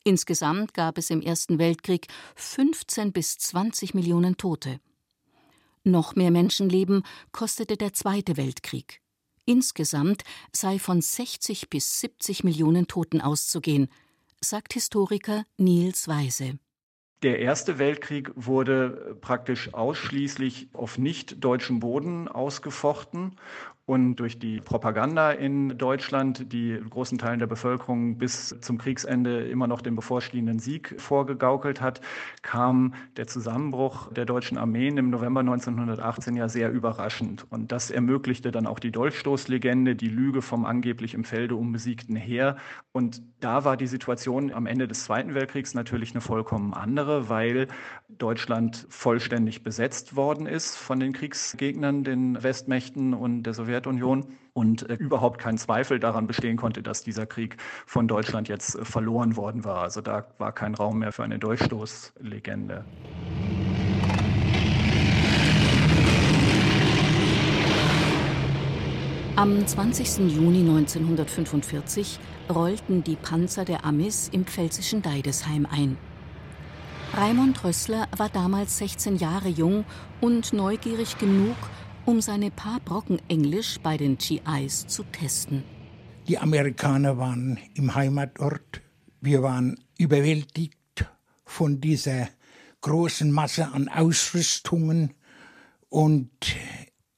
Insgesamt 0.03 0.73
gab 0.73 0.97
es 0.97 1.11
im 1.11 1.21
Ersten 1.21 1.59
Weltkrieg 1.59 2.07
15 2.37 3.13
bis 3.13 3.37
20 3.37 3.93
Millionen 3.93 4.39
Tote. 4.39 4.81
Noch 5.85 6.17
mehr 6.17 6.31
Menschenleben 6.31 7.03
kostete 7.31 7.77
der 7.77 7.93
Zweite 7.93 8.39
Weltkrieg. 8.39 9.03
Insgesamt 9.45 10.23
sei 10.53 10.79
von 10.79 11.03
60 11.03 11.69
bis 11.69 12.01
70 12.01 12.45
Millionen 12.45 12.87
Toten 12.87 13.21
auszugehen, 13.21 13.89
sagt 14.41 14.73
Historiker 14.73 15.45
Niels 15.59 16.09
Weise. 16.09 16.59
Der 17.23 17.39
Erste 17.39 17.79
Weltkrieg 17.79 18.31
wurde 18.35 19.17
praktisch 19.21 19.73
ausschließlich 19.73 20.69
auf 20.75 20.99
nicht 20.99 21.43
deutschem 21.43 21.81
Boden 21.81 22.29
ausgefochten 22.29 23.37
und 23.87 24.17
durch 24.17 24.41
die 24.41 24.61
Propaganda 24.61 25.31
in 25.31 25.79
Deutschland, 25.79 26.53
die 26.53 26.81
großen 26.91 27.19
Teilen 27.19 27.39
der 27.39 27.47
Bevölkerung 27.47 28.19
bis 28.19 28.57
zum 28.61 28.79
Kriegsende 28.79 29.47
immer 29.47 29.69
noch 29.69 29.81
den 29.81 29.95
bevorstehenden 29.95 30.59
Sieg 30.59 31.01
vorgegaukelt 31.01 31.81
hat, 31.81 32.01
kam 32.43 32.95
der 33.17 33.29
Zusammenbruch 33.29 34.13
der 34.13 34.25
deutschen 34.25 34.59
Armeen 34.59 34.99
im 34.99 35.11
November 35.11 35.39
1918 35.39 36.35
ja 36.35 36.49
sehr 36.49 36.73
überraschend. 36.73 37.47
Und 37.49 37.71
das 37.71 37.93
ermöglichte 37.93 38.51
dann 38.51 38.67
auch 38.67 38.81
die 38.81 38.91
Dolchstoßlegende, 38.91 39.95
die 39.95 40.09
Lüge 40.09 40.43
vom 40.43 40.67
angeblich 40.67 41.15
im 41.15 41.23
Felde 41.23 41.55
unbesiegten 41.55 42.17
Heer. 42.17 42.57
Und 42.91 43.23
da 43.39 43.65
war 43.65 43.77
die 43.77 43.87
Situation 43.87 44.53
am 44.53 44.67
Ende 44.67 44.89
des 44.89 45.05
Zweiten 45.05 45.35
Weltkriegs 45.35 45.75
natürlich 45.75 46.11
eine 46.11 46.23
vollkommen 46.23 46.75
andere, 46.75 47.29
weil 47.29 47.69
Deutschland 48.09 48.85
vollständig 48.89 49.63
besetzt 49.63 50.17
worden 50.17 50.47
ist 50.47 50.77
von 50.77 50.99
den 50.99 51.13
Kriegsgegnern, 51.13 52.03
den 52.03 52.43
Westmächten 52.43 53.15
und 53.15 53.45
der 53.45 53.55
Sowjetunion. 53.55 53.76
Sowjetunion 53.77 54.25
und 54.55 54.89
äh, 54.89 54.95
überhaupt 54.95 55.39
kein 55.39 55.59
Zweifel 55.59 56.01
daran 56.01 56.27
bestehen 56.27 56.57
konnte, 56.57 56.83
dass 56.83 57.03
dieser 57.03 57.27
Krieg 57.27 57.57
von 57.85 58.09
Deutschland 58.09 58.49
jetzt 58.49 58.75
äh, 58.75 58.85
verloren 58.85 59.37
worden 59.37 59.65
war. 59.65 59.83
Also 59.83 60.01
da 60.01 60.27
war 60.39 60.53
kein 60.53 60.75
Raum 60.75 61.01
mehr 61.01 61.13
für 61.13 61.25
eine 61.25 61.39
Durchstoßlegende. 61.39 62.85
Am 69.37 69.67
20. 69.67 70.35
Juni 70.35 70.61
1945 70.61 72.19
rollten 72.49 73.05
die 73.05 73.17
Panzer 73.17 73.67
der 73.67 73.85
Amis 73.85 74.31
im 74.33 74.47
pfälzischen 74.47 75.03
Deidesheim 75.03 75.67
ein. 75.71 75.99
Raimund 77.13 77.63
Rössler 77.63 78.09
war 78.17 78.31
damals 78.31 78.79
16 78.79 79.17
Jahre 79.17 79.49
jung 79.49 79.85
und 80.23 80.55
neugierig 80.55 81.19
genug, 81.19 81.57
um 82.07 82.21
seine 82.21 82.51
paar 82.51 82.81
Brocken 82.81 83.21
Englisch 83.29 83.79
bei 83.83 83.97
den 83.97 84.17
GIs 84.17 84.87
zu 84.87 85.03
testen. 85.05 85.65
Die 86.29 86.39
Amerikaner 86.39 87.19
waren 87.19 87.59
im 87.75 87.95
Heimatort. 87.95 88.81
Wir 89.21 89.43
waren 89.43 89.79
überwältigt 89.99 90.79
von 91.45 91.81
dieser 91.81 92.29
großen 92.81 93.31
Masse 93.31 93.73
an 93.73 93.89
Ausrüstungen 93.89 95.15
und 95.89 96.31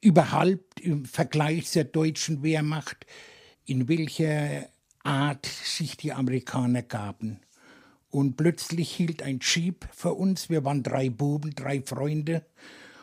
überhaupt 0.00 0.80
im 0.80 1.04
Vergleich 1.04 1.66
zur 1.70 1.84
deutschen 1.84 2.42
Wehrmacht, 2.42 3.06
in 3.66 3.88
welcher 3.88 4.68
Art 5.04 5.46
sich 5.46 5.96
die 5.96 6.12
Amerikaner 6.12 6.82
gaben. 6.82 7.40
Und 8.10 8.36
plötzlich 8.36 8.90
hielt 8.90 9.22
ein 9.22 9.40
Jeep 9.42 9.86
vor 9.92 10.18
uns. 10.18 10.48
Wir 10.48 10.64
waren 10.64 10.82
drei 10.82 11.10
Buben, 11.10 11.54
drei 11.54 11.82
Freunde. 11.82 12.46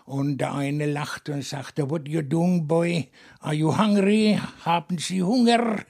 Und 0.06 0.38
der 0.38 0.54
eine 0.54 0.86
lachte 0.86 1.34
und 1.34 1.44
sagte, 1.44 1.90
What 1.90 2.08
you 2.08 2.22
doing, 2.22 2.68
boy? 2.68 3.10
Are 3.40 3.54
you 3.54 3.76
hungry? 3.76 4.40
Haben 4.64 5.00
Sie 5.00 5.22
Hunger? 5.22 5.84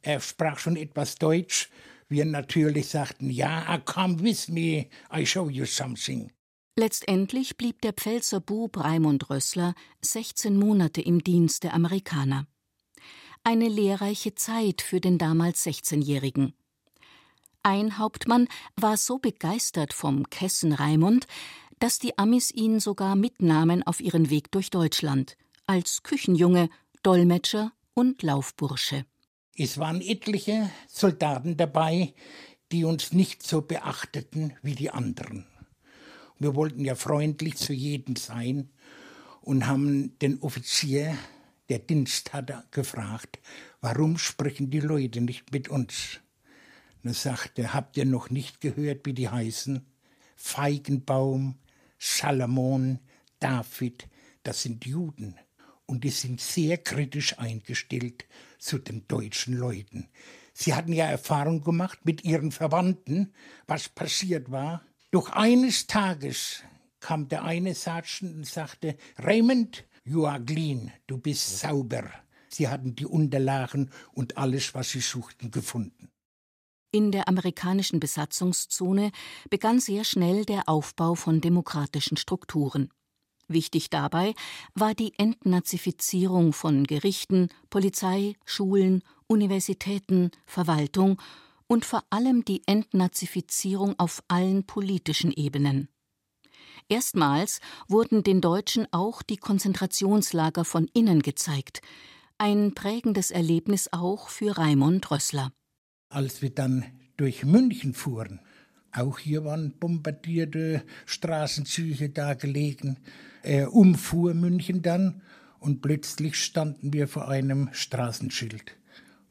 Er 0.00 0.20
sprach 0.20 0.58
schon 0.58 0.76
etwas 0.76 1.16
Deutsch. 1.16 1.68
Wir 2.08 2.24
natürlich 2.24 2.88
sagten, 2.88 3.28
ja, 3.28 3.76
come 3.84 4.22
with 4.22 4.48
me, 4.48 4.86
I 5.12 5.26
show 5.26 5.50
you 5.50 5.66
something. 5.66 6.30
Letztendlich 6.76 7.56
blieb 7.56 7.82
der 7.82 7.92
Pfälzer 7.92 8.40
Bub 8.40 8.78
Raimund 8.78 9.28
Rössler 9.28 9.74
16 10.00 10.56
Monate 10.56 11.02
im 11.02 11.22
Dienst 11.22 11.64
der 11.64 11.74
Amerikaner. 11.74 12.46
Eine 13.42 13.68
lehrreiche 13.68 14.34
Zeit 14.36 14.80
für 14.80 15.00
den 15.00 15.18
damals 15.18 15.66
16-Jährigen. 15.66 16.54
Ein 17.62 17.98
Hauptmann 17.98 18.48
war 18.76 18.96
so 18.96 19.18
begeistert 19.18 19.92
vom 19.92 20.30
Kessen 20.30 20.72
Raimund, 20.72 21.26
dass 21.78 21.98
die 21.98 22.18
Amis 22.18 22.50
ihn 22.50 22.80
sogar 22.80 23.16
mitnahmen 23.16 23.82
auf 23.82 24.00
ihren 24.00 24.30
Weg 24.30 24.50
durch 24.52 24.70
Deutschland, 24.70 25.36
als 25.66 26.02
Küchenjunge, 26.02 26.70
Dolmetscher 27.02 27.72
und 27.94 28.22
Laufbursche. 28.22 29.04
Es 29.56 29.78
waren 29.78 30.00
etliche 30.00 30.70
Soldaten 30.86 31.56
dabei, 31.56 32.14
die 32.70 32.84
uns 32.84 33.12
nicht 33.12 33.42
so 33.42 33.62
beachteten 33.62 34.54
wie 34.62 34.74
die 34.74 34.90
anderen. 34.90 35.46
Wir 36.38 36.54
wollten 36.54 36.84
ja 36.84 36.94
freundlich 36.94 37.56
zu 37.56 37.72
jedem 37.72 38.16
sein 38.16 38.70
und 39.40 39.66
haben 39.66 40.16
den 40.20 40.40
Offizier, 40.40 41.16
der 41.68 41.80
Dienst 41.80 42.32
hatte, 42.32 42.64
gefragt, 42.70 43.40
warum 43.80 44.16
sprechen 44.16 44.70
die 44.70 44.80
Leute 44.80 45.20
nicht 45.20 45.52
mit 45.52 45.68
uns? 45.68 46.20
Und 47.02 47.10
er 47.10 47.14
sagte, 47.14 47.74
habt 47.74 47.96
ihr 47.96 48.04
noch 48.04 48.30
nicht 48.30 48.60
gehört, 48.60 49.06
wie 49.06 49.14
die 49.14 49.28
heißen? 49.28 49.84
Feigenbaum, 50.36 51.56
Salomon, 51.98 53.00
David, 53.40 54.08
das 54.42 54.62
sind 54.62 54.86
Juden. 54.86 55.36
Und 55.86 56.04
die 56.04 56.10
sind 56.10 56.40
sehr 56.40 56.78
kritisch 56.78 57.38
eingestellt 57.38 58.26
zu 58.58 58.78
den 58.78 59.08
deutschen 59.08 59.54
Leuten. 59.54 60.08
Sie 60.52 60.74
hatten 60.74 60.92
ja 60.92 61.06
Erfahrung 61.06 61.62
gemacht 61.62 62.00
mit 62.04 62.24
ihren 62.24 62.52
Verwandten, 62.52 63.32
was 63.66 63.88
passiert 63.88 64.50
war. 64.50 64.82
Doch 65.10 65.30
eines 65.30 65.86
Tages 65.86 66.62
kam 67.00 67.28
der 67.28 67.44
eine 67.44 67.74
Sergeant 67.74 68.34
und 68.36 68.46
sagte, 68.46 68.96
Raymond, 69.18 69.84
you 70.04 70.26
are 70.26 70.44
clean, 70.44 70.92
du 71.06 71.16
bist 71.18 71.60
sauber. 71.60 72.10
Sie 72.48 72.68
hatten 72.68 72.94
die 72.94 73.06
Unterlagen 73.06 73.90
und 74.12 74.36
alles, 74.36 74.74
was 74.74 74.90
sie 74.90 75.00
suchten, 75.00 75.50
gefunden. 75.50 76.10
In 76.90 77.12
der 77.12 77.28
amerikanischen 77.28 78.00
Besatzungszone 78.00 79.10
begann 79.50 79.78
sehr 79.78 80.04
schnell 80.04 80.46
der 80.46 80.68
Aufbau 80.68 81.14
von 81.14 81.42
demokratischen 81.42 82.16
Strukturen. 82.16 82.88
Wichtig 83.46 83.90
dabei 83.90 84.34
war 84.74 84.94
die 84.94 85.12
Entnazifizierung 85.18 86.54
von 86.54 86.84
Gerichten, 86.84 87.48
Polizei, 87.68 88.36
Schulen, 88.46 89.02
Universitäten, 89.26 90.30
Verwaltung 90.46 91.20
und 91.66 91.84
vor 91.84 92.04
allem 92.08 92.46
die 92.46 92.62
Entnazifizierung 92.66 93.94
auf 93.98 94.22
allen 94.28 94.64
politischen 94.64 95.32
Ebenen. 95.32 95.88
Erstmals 96.88 97.60
wurden 97.86 98.22
den 98.22 98.40
Deutschen 98.40 98.86
auch 98.92 99.20
die 99.22 99.36
Konzentrationslager 99.36 100.64
von 100.64 100.88
innen 100.94 101.20
gezeigt, 101.20 101.82
ein 102.38 102.72
prägendes 102.74 103.30
Erlebnis 103.30 103.92
auch 103.92 104.30
für 104.30 104.56
Raimund 104.56 105.10
Rössler. 105.10 105.52
Als 106.08 106.40
wir 106.40 106.50
dann 106.50 106.84
durch 107.16 107.44
München 107.44 107.92
fuhren, 107.94 108.40
auch 108.92 109.18
hier 109.18 109.44
waren 109.44 109.72
bombardierte 109.78 110.82
Straßenzüge 111.04 112.08
da 112.08 112.34
gelegen, 112.34 112.96
er 113.42 113.72
umfuhr 113.72 114.34
München 114.34 114.82
dann 114.82 115.22
und 115.60 115.82
plötzlich 115.82 116.36
standen 116.36 116.92
wir 116.92 117.08
vor 117.08 117.28
einem 117.28 117.68
Straßenschild. 117.72 118.76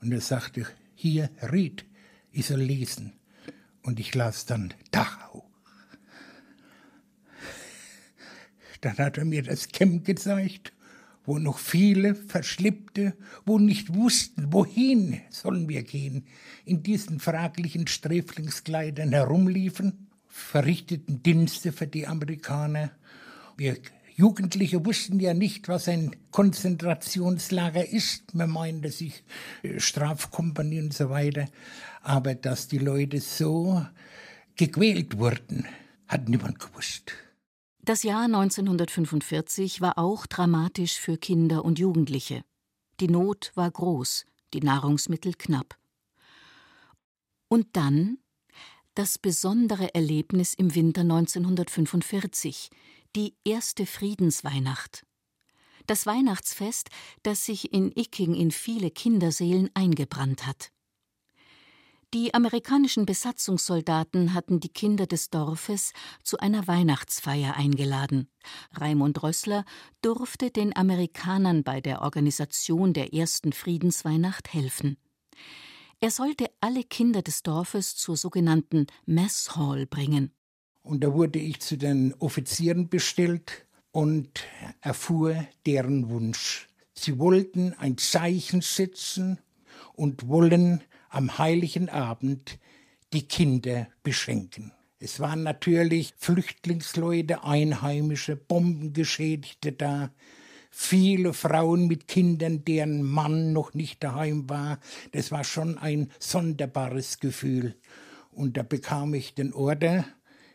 Und 0.02 0.12
er 0.12 0.22
sagte, 0.22 0.68
hier, 0.94 1.30
Ried, 1.52 1.86
ich 2.32 2.46
soll 2.46 2.62
lesen. 2.62 3.14
Und 3.82 4.00
ich 4.00 4.14
las 4.14 4.46
dann 4.46 4.74
Dachau. 4.92 5.50
Dann 8.82 8.98
hat 8.98 9.18
er 9.18 9.26
mir 9.26 9.42
das 9.44 9.70
Camp 9.70 10.06
gezeigt, 10.06 10.74
wo 11.28 11.38
noch 11.38 11.60
viele 11.60 12.16
Verschlippte, 12.16 13.14
wo 13.46 13.60
nicht 13.60 13.94
wussten, 13.94 14.52
wohin 14.52 15.22
sollen 15.30 15.70
wir 15.70 15.84
gehen, 15.84 16.26
in 16.66 16.82
diesen 16.82 17.20
fraglichen 17.20 17.86
Sträflingskleidern 17.86 19.12
herumliefen, 19.12 20.08
verrichteten 20.28 21.22
Dienste 21.22 21.74
für 21.74 21.86
die 21.86 22.08
Amerikaner. 22.08 22.92
Wir 23.58 23.78
Jugendliche 24.16 24.84
wussten 24.84 25.20
ja 25.20 25.36
nicht, 25.36 25.68
was 25.68 25.88
ein 25.88 26.16
Konzentrationslager 26.32 27.88
ist. 27.88 28.34
Man 28.34 28.50
meinte 28.50 28.90
sich 28.90 29.24
äh, 29.62 29.80
Strafkompanie 29.80 30.80
und 30.80 30.92
so 30.92 31.12
weiter. 31.12 31.46
Aber 32.02 32.34
dass 32.34 32.68
die 32.68 32.80
Leute 32.80 33.20
so 33.20 33.86
gequält 34.56 35.20
wurden, 35.20 35.68
hat 36.08 36.30
niemand 36.30 36.58
gewusst. 36.58 37.14
Das 37.88 38.04
Jahr 38.04 38.24
1945 38.24 39.80
war 39.80 39.98
auch 39.98 40.28
dramatisch 40.28 41.00
für 41.00 41.18
Kinder 41.18 41.64
und 41.64 41.80
Jugendliche. 41.80 42.44
Die 43.00 43.08
Not 43.08 43.54
war 43.56 43.72
groß, 43.72 44.26
die 44.54 44.60
Nahrungsmittel 44.60 45.36
knapp. 45.36 45.78
Und 47.48 47.78
dann 47.78 48.18
das 48.94 49.18
besondere 49.18 49.96
Erlebnis 49.96 50.54
im 50.54 50.76
Winter 50.76 51.00
1945, 51.00 52.72
die 53.16 53.38
erste 53.46 53.86
Friedensweihnacht. 53.86 55.06
Das 55.86 56.06
Weihnachtsfest, 56.06 56.90
das 57.24 57.46
sich 57.46 57.72
in 57.72 57.94
Icking 57.96 58.36
in 58.36 58.52
viele 58.52 58.92
Kinderseelen 58.92 59.70
eingebrannt 59.76 60.46
hat. 60.46 60.74
Die 62.14 62.34
amerikanischen 62.34 63.06
Besatzungssoldaten 63.06 64.34
hatten 64.34 64.62
die 64.62 64.70
Kinder 64.70 65.08
des 65.08 65.30
Dorfes 65.30 65.92
zu 66.24 66.38
einer 66.38 66.66
Weihnachtsfeier 66.66 67.58
eingeladen. 67.58 68.30
Raimund 68.72 69.22
Rössler 69.24 69.66
durfte 70.02 70.50
den 70.50 70.74
Amerikanern 70.74 71.66
bei 71.66 71.82
der 71.82 72.02
Organisation 72.04 72.94
der 72.94 73.14
ersten 73.14 73.52
Friedensweihnacht 73.52 74.54
helfen. 74.54 74.96
Er 76.00 76.10
sollte 76.10 76.50
alle 76.62 76.86
Kinder 76.86 77.22
des 77.24 77.44
Dorfes 77.44 77.98
zur 77.98 78.16
sogenannten 78.16 78.88
Mess 79.06 79.58
Hall 79.58 79.86
bringen. 79.86 80.32
Und 80.84 81.04
da 81.04 81.14
wurde 81.14 81.40
ich 81.40 81.60
zu 81.60 81.76
den 81.76 82.14
Offizieren 82.20 82.88
bestellt 82.88 83.66
und 83.92 84.46
erfuhr 84.80 85.46
deren 85.66 86.10
Wunsch. 86.10 86.70
Sie 86.94 87.20
wollten 87.20 87.74
ein 87.74 87.98
Zeichen 87.98 88.62
setzen 88.62 89.40
und 89.94 90.30
wollen 90.30 90.84
am 91.10 91.38
heiligen 91.38 91.90
Abend 91.90 92.60
die 93.14 93.28
Kinder 93.28 93.88
beschenken. 94.04 94.72
Es 95.00 95.20
waren 95.20 95.44
natürlich 95.44 96.14
Flüchtlingsleute, 96.18 97.44
Einheimische, 97.44 98.36
Bombengeschädigte 98.36 99.72
da, 99.72 100.12
viele 100.72 101.34
Frauen 101.34 101.88
mit 101.88 102.08
Kindern, 102.08 102.66
deren 102.66 103.04
Mann 103.04 103.54
noch 103.54 103.74
nicht 103.74 104.04
daheim 104.04 104.50
war. 104.50 104.80
Das 105.12 105.32
war 105.32 105.44
schon 105.44 105.78
ein 105.78 106.12
sonderbares 106.20 107.20
Gefühl. 107.20 107.76
Und 108.32 108.58
da 108.58 108.64
bekam 108.64 109.14
ich 109.14 109.36
den 109.36 109.54
Order, 109.54 110.06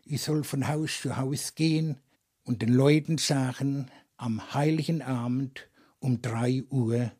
ich 0.05 0.23
soll 0.23 0.45
von 0.45 0.69
Haus 0.69 1.01
zu 1.01 1.17
Haus 1.17 1.55
gehen 1.55 1.99
und 2.45 2.63
den 2.63 2.73
Leuten 2.73 3.19
sagen, 3.19 3.91
am 4.17 4.55
heiligen 4.55 5.03
Abend 5.03 5.69
um 6.01 6.21
drei 6.21 6.65
Uhr 6.71 7.13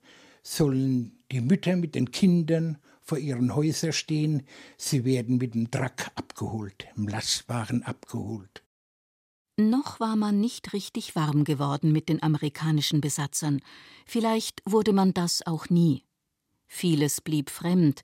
sollen 0.43 1.19
die 1.31 1.41
Mütter 1.41 1.77
mit 1.77 1.95
den 1.95 2.11
Kindern 2.11 2.79
vor 3.03 3.19
ihren 3.19 3.55
Häusern 3.55 3.93
stehen, 3.93 4.47
sie 4.77 5.05
werden 5.05 5.37
mit 5.39 5.55
dem 5.55 5.71
Drack 5.71 6.11
abgeholt, 6.15 6.87
im 6.97 7.09
Lastwagen 7.09 7.83
abgeholt. 7.83 8.63
Noch 9.59 10.01
war 10.01 10.17
man 10.17 10.41
nicht 10.41 10.73
richtig 10.73 11.15
warm 11.15 11.45
geworden 11.45 11.93
mit 11.93 12.09
den 12.09 12.23
amerikanischen 12.23 13.01
Besatzern. 13.01 13.61
Vielleicht 14.07 14.63
wurde 14.65 14.93
man 14.93 15.13
das 15.13 15.47
auch 15.47 15.69
nie. 15.69 16.05
Vieles 16.67 17.21
blieb 17.21 17.51
fremd, 17.51 18.03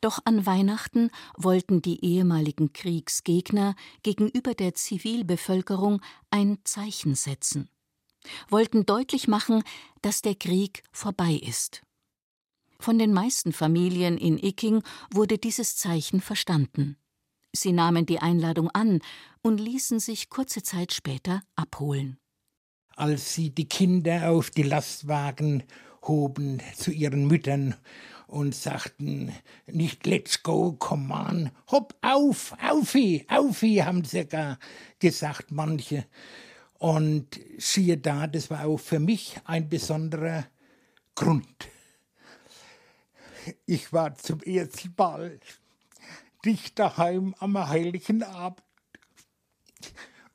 doch 0.00 0.20
an 0.24 0.46
Weihnachten 0.46 1.10
wollten 1.36 1.82
die 1.82 2.04
ehemaligen 2.04 2.72
Kriegsgegner 2.72 3.74
gegenüber 4.02 4.54
der 4.54 4.74
Zivilbevölkerung 4.74 6.00
ein 6.30 6.58
Zeichen 6.64 7.14
setzen, 7.14 7.70
wollten 8.48 8.86
deutlich 8.86 9.28
machen, 9.28 9.64
dass 10.02 10.20
der 10.20 10.34
Krieg 10.34 10.82
vorbei 10.92 11.40
ist. 11.42 11.82
Von 12.84 12.98
den 12.98 13.14
meisten 13.14 13.54
Familien 13.54 14.18
in 14.18 14.36
Icking 14.36 14.82
wurde 15.10 15.38
dieses 15.38 15.74
Zeichen 15.74 16.20
verstanden. 16.20 16.98
Sie 17.50 17.72
nahmen 17.72 18.04
die 18.04 18.18
Einladung 18.18 18.68
an 18.72 19.00
und 19.40 19.58
ließen 19.58 20.00
sich 20.00 20.28
kurze 20.28 20.62
Zeit 20.62 20.92
später 20.92 21.40
abholen. 21.56 22.18
Als 22.94 23.32
sie 23.32 23.48
die 23.48 23.64
Kinder 23.64 24.30
auf 24.30 24.50
die 24.50 24.64
Lastwagen 24.64 25.62
hoben 26.02 26.60
zu 26.76 26.90
ihren 26.90 27.26
Müttern 27.26 27.74
und 28.26 28.54
sagten 28.54 29.32
nicht 29.66 30.04
let's 30.06 30.42
go, 30.42 30.72
come 30.72 31.14
on, 31.14 31.50
hopp 31.70 31.94
auf, 32.02 32.54
aufi, 32.62 33.24
aufi, 33.30 33.76
haben 33.76 34.04
sie 34.04 34.26
gar 34.26 34.58
gesagt, 34.98 35.52
manche. 35.52 36.04
Und 36.74 37.40
siehe 37.56 37.96
da, 37.96 38.26
das 38.26 38.50
war 38.50 38.66
auch 38.66 38.76
für 38.76 39.00
mich 39.00 39.40
ein 39.46 39.70
besonderer 39.70 40.44
Grund. 41.14 41.46
Ich 43.66 43.92
war 43.92 44.14
zum 44.16 44.40
ersten 44.42 44.94
Mal 44.96 45.40
nicht 46.44 46.78
daheim 46.78 47.34
am 47.38 47.58
heiligen 47.68 48.22
Abend. 48.22 48.62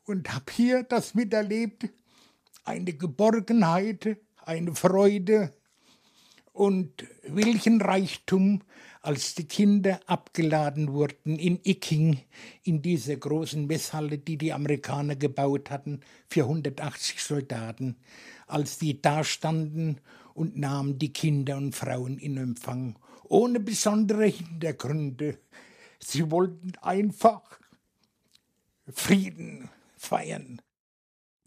und 0.06 0.34
habe 0.34 0.52
hier 0.52 0.84
das 0.84 1.14
miterlebt. 1.14 1.90
Eine 2.64 2.94
Geborgenheit, 2.94 4.18
eine 4.44 4.74
Freude 4.76 5.54
und 6.52 7.06
welchen 7.24 7.82
Reichtum, 7.82 8.64
als 9.02 9.34
die 9.36 9.48
Kinder 9.48 10.00
abgeladen 10.08 10.92
wurden 10.92 11.40
in 11.40 11.60
Icking, 11.64 12.20
in 12.64 12.82
dieser 12.82 13.16
großen 13.16 13.66
Messhalle, 13.66 14.18
die 14.18 14.38
die 14.38 14.52
Amerikaner 14.52 15.16
gebaut 15.16 15.70
hatten, 15.70 16.02
für 16.28 16.42
180 16.44 17.24
Soldaten, 17.24 17.96
als 18.48 18.78
die 18.78 19.02
da 19.02 19.24
standen 19.24 20.02
und 20.40 20.58
nahmen 20.58 20.98
die 20.98 21.12
Kinder 21.12 21.58
und 21.58 21.76
Frauen 21.76 22.18
in 22.18 22.38
Empfang, 22.38 22.98
ohne 23.26 23.60
besondere 23.60 24.26
Hintergründe. 24.26 25.38
Sie 26.00 26.32
wollten 26.32 26.72
einfach 26.82 27.60
Frieden 28.88 29.70
feiern. 29.98 30.62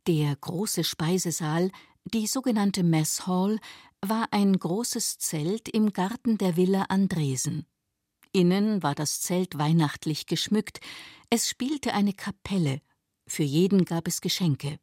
Der 0.06 0.36
große 0.36 0.84
Speisesaal, 0.84 1.70
die 2.04 2.26
sogenannte 2.26 2.82
Mess 2.82 3.26
Hall, 3.26 3.58
war 4.02 4.28
ein 4.30 4.58
großes 4.58 5.16
Zelt 5.16 5.70
im 5.70 5.94
Garten 5.94 6.36
der 6.36 6.56
Villa 6.56 6.82
Andresen. 6.90 7.64
Innen 8.32 8.82
war 8.82 8.94
das 8.94 9.22
Zelt 9.22 9.56
weihnachtlich 9.56 10.26
geschmückt, 10.26 10.80
es 11.30 11.48
spielte 11.48 11.94
eine 11.94 12.12
Kapelle, 12.12 12.82
für 13.26 13.42
jeden 13.42 13.86
gab 13.86 14.06
es 14.06 14.20
Geschenke. 14.20 14.78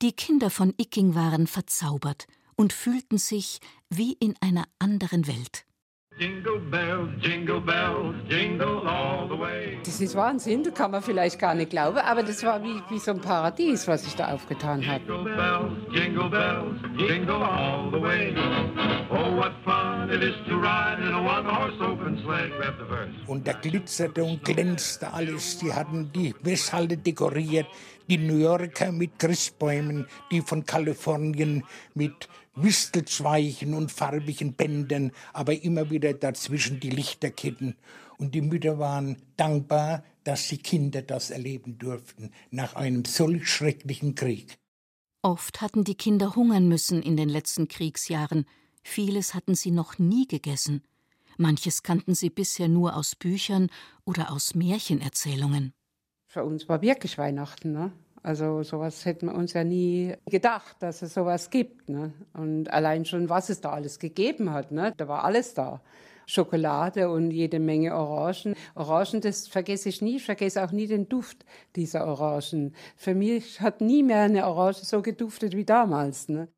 Die 0.00 0.12
Kinder 0.12 0.48
von 0.48 0.72
Icking 0.78 1.14
waren 1.14 1.46
verzaubert 1.46 2.26
und 2.56 2.72
fühlten 2.72 3.18
sich 3.18 3.60
wie 3.90 4.12
in 4.12 4.34
einer 4.40 4.64
anderen 4.78 5.26
Welt. 5.26 5.64
Jingle 6.16 6.60
bells, 6.70 7.10
jingle 7.22 7.60
bells, 7.60 8.14
jingle 8.28 8.86
all 8.86 9.28
the 9.28 9.36
way. 9.36 9.78
Das 9.84 10.00
ist 10.00 10.14
Wahnsinn, 10.14 10.62
das 10.62 10.72
kann 10.72 10.92
man 10.92 11.02
vielleicht 11.02 11.40
gar 11.40 11.56
nicht 11.56 11.70
glauben, 11.70 11.98
aber 11.98 12.22
das 12.22 12.44
war 12.44 12.62
wie, 12.62 12.80
wie 12.88 13.00
so 13.00 13.10
ein 13.10 13.20
Paradies, 13.20 13.88
was 13.88 14.04
sich 14.04 14.14
da 14.14 14.32
aufgetan 14.32 14.86
hat. 14.86 15.00
Jingle 15.00 15.24
bells, 15.24 15.72
jingle 15.92 16.30
bells, 16.30 16.76
jingle 16.96 17.42
all 17.42 17.90
the 17.90 18.00
way. 18.00 18.32
Oh, 19.10 19.36
what 19.36 19.54
fun 19.64 20.08
it 20.08 20.22
is 20.22 20.36
to 20.48 20.56
ride 20.56 21.02
in 21.02 21.12
a 21.12 21.20
one-horse 21.20 21.80
open 21.82 22.16
sleigh. 22.22 22.48
Grab 22.60 22.78
the 22.78 22.86
verse. 22.86 23.10
Und 23.26 23.48
da 23.48 23.52
glitzerte 23.54 24.22
und 24.22 24.44
glänzte 24.44 25.12
alles. 25.12 25.58
Die 25.58 25.72
hatten 25.72 26.12
die 26.12 26.32
Messhalle 26.44 26.96
dekoriert, 26.96 27.66
die 28.08 28.18
New 28.18 28.36
Yorker 28.36 28.92
mit 28.92 29.18
Christbäumen, 29.18 30.06
die 30.30 30.42
von 30.42 30.64
Kalifornien 30.64 31.64
mit 31.94 32.28
Mistelzweichen 32.54 33.74
und 33.74 33.90
farbigen 33.90 34.54
Bändern, 34.54 35.12
aber 35.32 35.62
immer 35.62 35.90
wieder 35.90 36.14
dazwischen 36.14 36.80
die 36.80 36.90
Lichterketten. 36.90 37.76
Und 38.18 38.34
die 38.34 38.42
Mütter 38.42 38.78
waren 38.78 39.16
dankbar, 39.36 40.04
dass 40.22 40.48
die 40.48 40.58
Kinder 40.58 41.02
das 41.02 41.30
erleben 41.30 41.78
durften 41.78 42.30
nach 42.50 42.74
einem 42.74 43.04
solch 43.04 43.48
schrecklichen 43.48 44.14
Krieg. 44.14 44.56
Oft 45.22 45.60
hatten 45.60 45.84
die 45.84 45.94
Kinder 45.94 46.34
hungern 46.34 46.68
müssen 46.68 47.02
in 47.02 47.16
den 47.16 47.28
letzten 47.28 47.66
Kriegsjahren. 47.68 48.46
Vieles 48.82 49.34
hatten 49.34 49.54
sie 49.54 49.70
noch 49.70 49.98
nie 49.98 50.28
gegessen. 50.28 50.82
Manches 51.36 51.82
kannten 51.82 52.14
sie 52.14 52.30
bisher 52.30 52.68
nur 52.68 52.96
aus 52.96 53.16
Büchern 53.16 53.70
oder 54.04 54.30
aus 54.30 54.54
Märchenerzählungen. 54.54 55.72
Für 56.26 56.44
uns 56.44 56.68
war 56.68 56.82
wirklich 56.82 57.18
Weihnachten, 57.18 57.72
ne? 57.72 57.92
Also 58.24 58.62
sowas 58.62 59.04
hätten 59.04 59.26
wir 59.26 59.34
uns 59.34 59.52
ja 59.52 59.64
nie 59.64 60.14
gedacht, 60.24 60.76
dass 60.80 61.02
es 61.02 61.12
sowas 61.12 61.50
gibt. 61.50 61.90
Ne? 61.90 62.14
Und 62.32 62.72
allein 62.72 63.04
schon, 63.04 63.28
was 63.28 63.50
es 63.50 63.60
da 63.60 63.72
alles 63.72 63.98
gegeben 63.98 64.50
hat, 64.50 64.72
ne? 64.72 64.94
da 64.96 65.08
war 65.08 65.24
alles 65.24 65.52
da. 65.52 65.82
Schokolade 66.26 67.10
und 67.10 67.32
jede 67.32 67.60
Menge 67.60 67.94
Orangen. 67.94 68.56
Orangen, 68.74 69.20
das 69.20 69.46
vergesse 69.46 69.90
ich 69.90 70.00
nie. 70.00 70.16
Ich 70.16 70.24
vergesse 70.24 70.64
auch 70.64 70.72
nie 70.72 70.86
den 70.86 71.06
Duft 71.06 71.44
dieser 71.76 72.06
Orangen. 72.06 72.74
Für 72.96 73.14
mich 73.14 73.60
hat 73.60 73.82
nie 73.82 74.02
mehr 74.02 74.22
eine 74.22 74.46
Orange 74.46 74.86
so 74.86 75.02
geduftet 75.02 75.54
wie 75.54 75.66
damals. 75.66 76.30
Ne? 76.30 76.48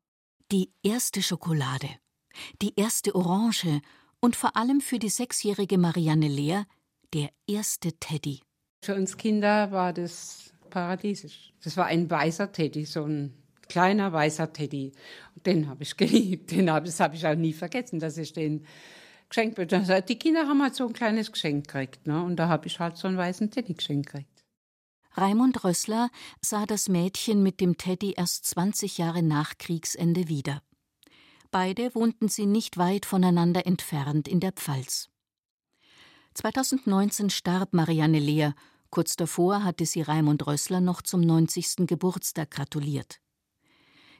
Die 0.53 0.71
erste 0.83 1.21
Schokolade, 1.21 1.89
die 2.61 2.75
erste 2.77 3.13
Orange 3.13 3.81
und 4.21 4.37
vor 4.37 4.55
allem 4.55 4.79
für 4.79 4.99
die 4.99 5.09
sechsjährige 5.09 5.77
Marianne 5.77 6.29
Lehr 6.29 6.65
der 7.13 7.29
erste 7.45 7.91
Teddy. 7.91 8.39
Für 8.85 8.95
uns 8.95 9.17
Kinder 9.17 9.73
war 9.73 9.91
das 9.91 10.53
paradiesisch. 10.69 11.53
Das 11.63 11.77
war 11.77 11.85
ein 11.85 12.09
weißer 12.09 12.51
Teddy, 12.51 12.85
so 12.85 13.03
ein 13.03 13.33
kleiner 13.67 14.11
weißer 14.13 14.51
Teddy. 14.53 14.93
Den 15.45 15.67
habe 15.67 15.83
ich 15.83 15.97
geliebt. 15.97 16.51
Den 16.51 16.71
hab, 16.71 16.85
das 16.85 16.99
habe 16.99 17.15
ich 17.15 17.25
auch 17.25 17.35
nie 17.35 17.53
vergessen, 17.53 17.99
dass 17.99 18.17
ich 18.17 18.33
den 18.33 18.65
geschenkt 19.29 19.55
bekomme. 19.55 20.01
Die 20.01 20.19
Kinder 20.19 20.47
haben 20.47 20.61
halt 20.61 20.75
so 20.75 20.87
ein 20.87 20.93
kleines 20.93 21.31
Geschenk 21.31 21.67
gekriegt. 21.67 22.07
Ne? 22.07 22.23
Und 22.23 22.37
da 22.37 22.47
habe 22.47 22.67
ich 22.67 22.79
halt 22.79 22.97
so 22.97 23.07
einen 23.07 23.17
weißen 23.17 23.51
Teddy 23.51 23.73
geschenkt 23.73 24.07
gekriegt. 24.07 24.43
Raimund 25.17 25.63
Rössler 25.63 26.09
sah 26.41 26.65
das 26.65 26.89
Mädchen 26.89 27.41
mit 27.41 27.59
dem 27.59 27.77
Teddy 27.77 28.13
erst 28.15 28.45
20 28.45 28.99
Jahre 28.99 29.23
nach 29.23 29.57
Kriegsende 29.57 30.27
wieder. 30.27 30.61
Beide 31.49 31.95
wohnten 31.95 32.27
sie 32.27 32.45
nicht 32.45 32.77
weit 32.77 33.05
voneinander 33.05 33.65
entfernt 33.65 34.27
in 34.27 34.39
der 34.39 34.51
Pfalz. 34.51 35.09
2019 36.35 37.31
starb 37.31 37.73
Marianne 37.73 38.19
Lehr 38.19 38.53
Kurz 38.89 39.15
davor 39.15 39.63
hatte 39.63 39.85
sie 39.85 40.01
Raimund 40.01 40.47
Rössler 40.47 40.81
noch 40.81 41.01
zum 41.01 41.21
90. 41.21 41.87
Geburtstag 41.87 42.51
gratuliert. 42.51 43.19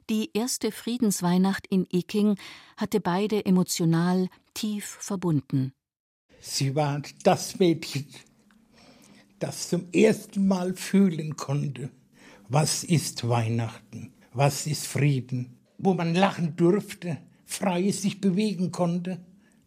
Die 0.09 0.31
erste 0.33 0.71
Friedensweihnacht 0.71 1.67
in 1.67 1.85
Iking 1.91 2.37
hatte 2.77 2.99
beide 3.01 3.45
emotional 3.45 4.29
tief 4.53 4.85
verbunden. 4.85 5.73
Sie 6.39 6.75
war 6.75 7.01
das 7.23 7.59
Mädchen, 7.59 8.07
das 9.39 9.69
zum 9.69 9.91
ersten 9.91 10.47
Mal 10.47 10.75
fühlen 10.75 11.35
konnte, 11.35 11.89
was 12.47 12.83
ist 12.83 13.27
Weihnachten, 13.27 14.13
was 14.33 14.65
ist 14.65 14.87
Frieden, 14.87 15.57
wo 15.77 15.93
man 15.93 16.15
lachen 16.15 16.55
durfte, 16.55 17.17
frei 17.45 17.91
sich 17.91 18.21
bewegen 18.21 18.71
konnte, 18.71 19.19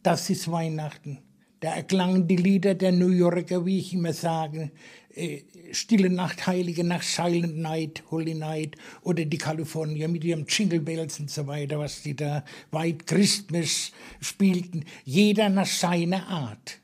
das 0.03 0.31
ist 0.31 0.51
Weihnachten. 0.51 1.19
Da 1.61 1.75
erklangen 1.75 2.27
die 2.27 2.37
Lieder 2.37 2.75
der 2.75 2.91
New 2.91 3.11
Yorker, 3.11 3.67
wie 3.67 3.79
ich 3.79 3.93
immer 3.93 4.15
sage, 4.15 4.73
äh, 5.15 5.43
Stille 5.73 6.09
Nacht, 6.09 6.47
Heilige 6.47 6.85
Nacht, 6.85 7.05
Silent 7.05 7.59
Night, 7.59 8.03
Holy 8.11 8.35
Night 8.35 8.77
oder 9.03 9.27
die 9.27 9.37
Kalifornier 9.37 10.09
mit 10.09 10.25
ihrem 10.25 10.47
Jingle 10.49 10.81
Bells 10.81 11.21
und 11.21 11.31
so 11.31 11.47
weiter, 11.47 11.79
was 11.79 12.03
die 12.03 12.17
da 12.17 12.45
White 12.71 13.05
Christmas 13.05 13.93
spielten. 14.21 14.87
Jeder 15.05 15.51
nach 15.51 15.67
seiner 15.67 16.27
Art. 16.29 16.81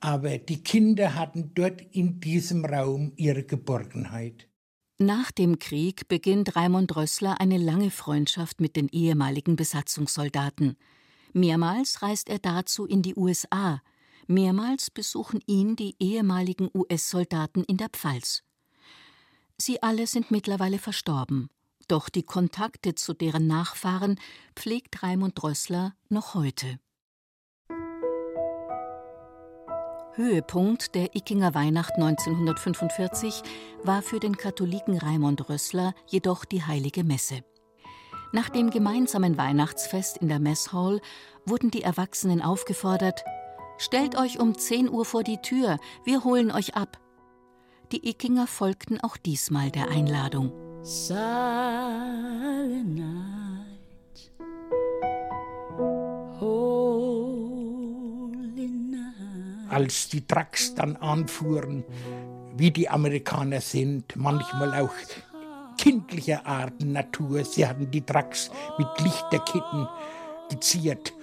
Aber 0.00 0.38
die 0.38 0.62
Kinder 0.62 1.14
hatten 1.14 1.50
dort 1.54 1.82
in 1.92 2.18
diesem 2.18 2.64
Raum 2.64 3.12
ihre 3.16 3.42
Geborgenheit. 3.42 4.48
Nach 4.98 5.30
dem 5.30 5.58
Krieg 5.58 6.08
beginnt 6.08 6.56
Raimund 6.56 6.96
Rössler 6.96 7.40
eine 7.40 7.58
lange 7.58 7.90
Freundschaft 7.90 8.60
mit 8.60 8.74
den 8.74 8.88
ehemaligen 8.88 9.54
Besatzungssoldaten. 9.54 10.76
Mehrmals 11.34 12.02
reist 12.02 12.30
er 12.30 12.38
dazu 12.38 12.86
in 12.86 13.02
die 13.02 13.14
USA, 13.14 13.82
Mehrmals 14.30 14.90
besuchen 14.90 15.40
ihn 15.46 15.74
die 15.74 15.96
ehemaligen 15.98 16.68
US-Soldaten 16.74 17.64
in 17.64 17.78
der 17.78 17.88
Pfalz. 17.88 18.42
Sie 19.56 19.82
alle 19.82 20.06
sind 20.06 20.30
mittlerweile 20.30 20.78
verstorben, 20.78 21.48
doch 21.88 22.10
die 22.10 22.24
Kontakte 22.24 22.94
zu 22.94 23.14
deren 23.14 23.46
Nachfahren 23.46 24.20
pflegt 24.54 25.02
Raimund 25.02 25.40
Drössler 25.40 25.94
noch 26.10 26.34
heute. 26.34 26.78
Höhepunkt 30.12 30.94
der 30.94 31.16
Ickinger 31.16 31.54
Weihnacht 31.54 31.94
1945 31.94 33.42
war 33.82 34.02
für 34.02 34.20
den 34.20 34.36
Katholiken 34.36 34.98
Raimund 34.98 35.48
Rössler 35.48 35.94
jedoch 36.06 36.44
die 36.44 36.62
Heilige 36.62 37.02
Messe. 37.02 37.44
Nach 38.32 38.50
dem 38.50 38.68
gemeinsamen 38.68 39.38
Weihnachtsfest 39.38 40.18
in 40.18 40.28
der 40.28 40.38
Messhall 40.38 41.00
wurden 41.46 41.70
die 41.70 41.82
Erwachsenen 41.82 42.42
aufgefordert, 42.42 43.24
Stellt 43.78 44.18
euch 44.18 44.40
um 44.40 44.58
10 44.58 44.90
Uhr 44.90 45.04
vor 45.04 45.22
die 45.22 45.38
Tür, 45.38 45.78
wir 46.04 46.24
holen 46.24 46.50
euch 46.50 46.74
ab. 46.74 46.98
Die 47.92 48.08
Ickinger 48.08 48.48
folgten 48.48 49.00
auch 49.00 49.16
diesmal 49.16 49.70
der 49.70 49.88
Einladung. 49.88 50.52
Silent 50.82 51.16
night, 52.96 54.32
night. 58.90 59.70
Als 59.70 60.08
die 60.08 60.26
Trucks 60.26 60.74
dann 60.74 60.96
anfuhren, 60.96 61.84
wie 62.56 62.72
die 62.72 62.88
Amerikaner 62.88 63.60
sind, 63.60 64.16
manchmal 64.16 64.74
auch 64.74 64.94
kindlicher 65.78 66.44
Art 66.44 66.82
Natur. 66.82 67.44
Sie 67.44 67.64
hatten 67.64 67.88
die 67.92 68.02
Trucks 68.02 68.50
mit 68.76 68.88
Lichterketten 68.98 69.86
geziert 70.50 71.14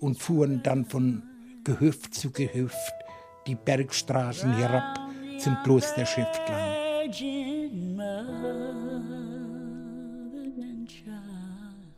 und 0.00 0.16
fuhren 0.16 0.62
dann 0.62 0.84
von 0.84 1.33
Gehöft 1.64 2.14
zu 2.14 2.30
Gehöft 2.30 2.92
die 3.46 3.54
Bergstraßen 3.54 4.52
herab 4.54 5.00
zum 5.38 5.56
Kloster 5.64 6.04
Schäftlang. 6.04 6.74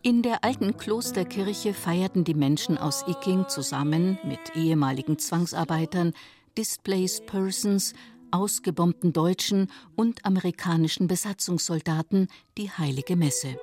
In 0.02 0.22
der 0.22 0.44
alten 0.44 0.76
Klosterkirche 0.76 1.74
feierten 1.74 2.22
die 2.22 2.34
Menschen 2.34 2.78
aus 2.78 3.04
Icking 3.08 3.48
zusammen 3.48 4.20
mit 4.22 4.54
ehemaligen 4.54 5.18
Zwangsarbeitern, 5.18 6.12
Displaced 6.56 7.26
Persons, 7.26 7.92
ausgebombten 8.30 9.12
deutschen 9.12 9.66
und 9.96 10.24
amerikanischen 10.24 11.08
Besatzungssoldaten 11.08 12.28
die 12.56 12.70
heilige 12.70 13.16
Messe. 13.16 13.58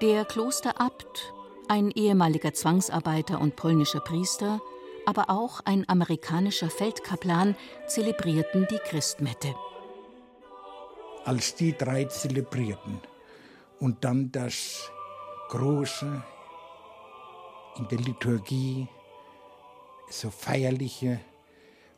Der 0.00 0.24
Klosterabt, 0.24 1.33
ein 1.68 1.90
ehemaliger 1.90 2.52
Zwangsarbeiter 2.52 3.40
und 3.40 3.56
polnischer 3.56 4.00
Priester, 4.00 4.60
aber 5.06 5.30
auch 5.30 5.60
ein 5.64 5.88
amerikanischer 5.88 6.70
Feldkaplan 6.70 7.56
zelebrierten 7.86 8.66
die 8.70 8.78
Christmette. 8.78 9.54
Als 11.24 11.54
die 11.54 11.72
drei 11.72 12.04
zelebrierten 12.04 13.00
und 13.80 14.04
dann 14.04 14.30
das 14.30 14.90
große 15.48 16.22
in 17.76 17.88
der 17.88 17.98
Liturgie 17.98 18.88
so 20.10 20.30
feierliche 20.30 21.20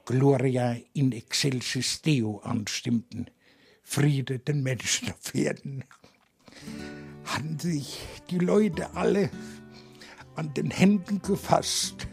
Gloria 0.04 0.76
in 0.94 1.12
excelsis 1.12 2.00
Deo 2.00 2.38
anstimmten, 2.44 3.30
Friede 3.82 4.38
den 4.38 4.62
Menschen 4.62 5.10
auf 5.12 5.34
Erden, 5.34 5.84
hatten 7.26 7.58
sich 7.58 7.98
die 8.30 8.38
Leute 8.38 8.94
alle 8.94 9.30
an 10.36 10.54
den 10.54 10.70
Händen 10.70 11.20
gefasst 11.22 12.06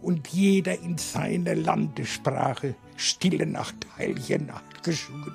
und 0.00 0.28
jeder 0.28 0.78
in 0.80 0.98
seiner 0.98 1.54
Landessprache 1.54 2.74
Stille 2.96 3.46
Nacht, 3.46 3.86
Heilige 3.96 4.38
Nacht 4.38 4.82
gesungen. 4.82 5.34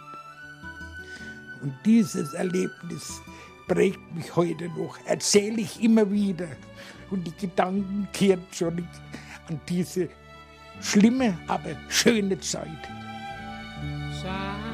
Und 1.61 1.73
dieses 1.85 2.33
Erlebnis 2.33 3.21
prägt 3.67 4.13
mich 4.13 4.35
heute 4.35 4.69
noch, 4.69 4.97
erzähle 5.05 5.61
ich 5.61 5.81
immer 5.81 6.09
wieder. 6.11 6.47
Und 7.09 7.25
die 7.25 7.47
Gedanken 7.47 8.07
kehren 8.13 8.45
zurück 8.51 8.83
an 9.47 9.59
diese 9.67 10.09
schlimme, 10.81 11.37
aber 11.47 11.75
schöne 11.89 12.39
Zeit. 12.39 12.67
Silent 14.21 14.66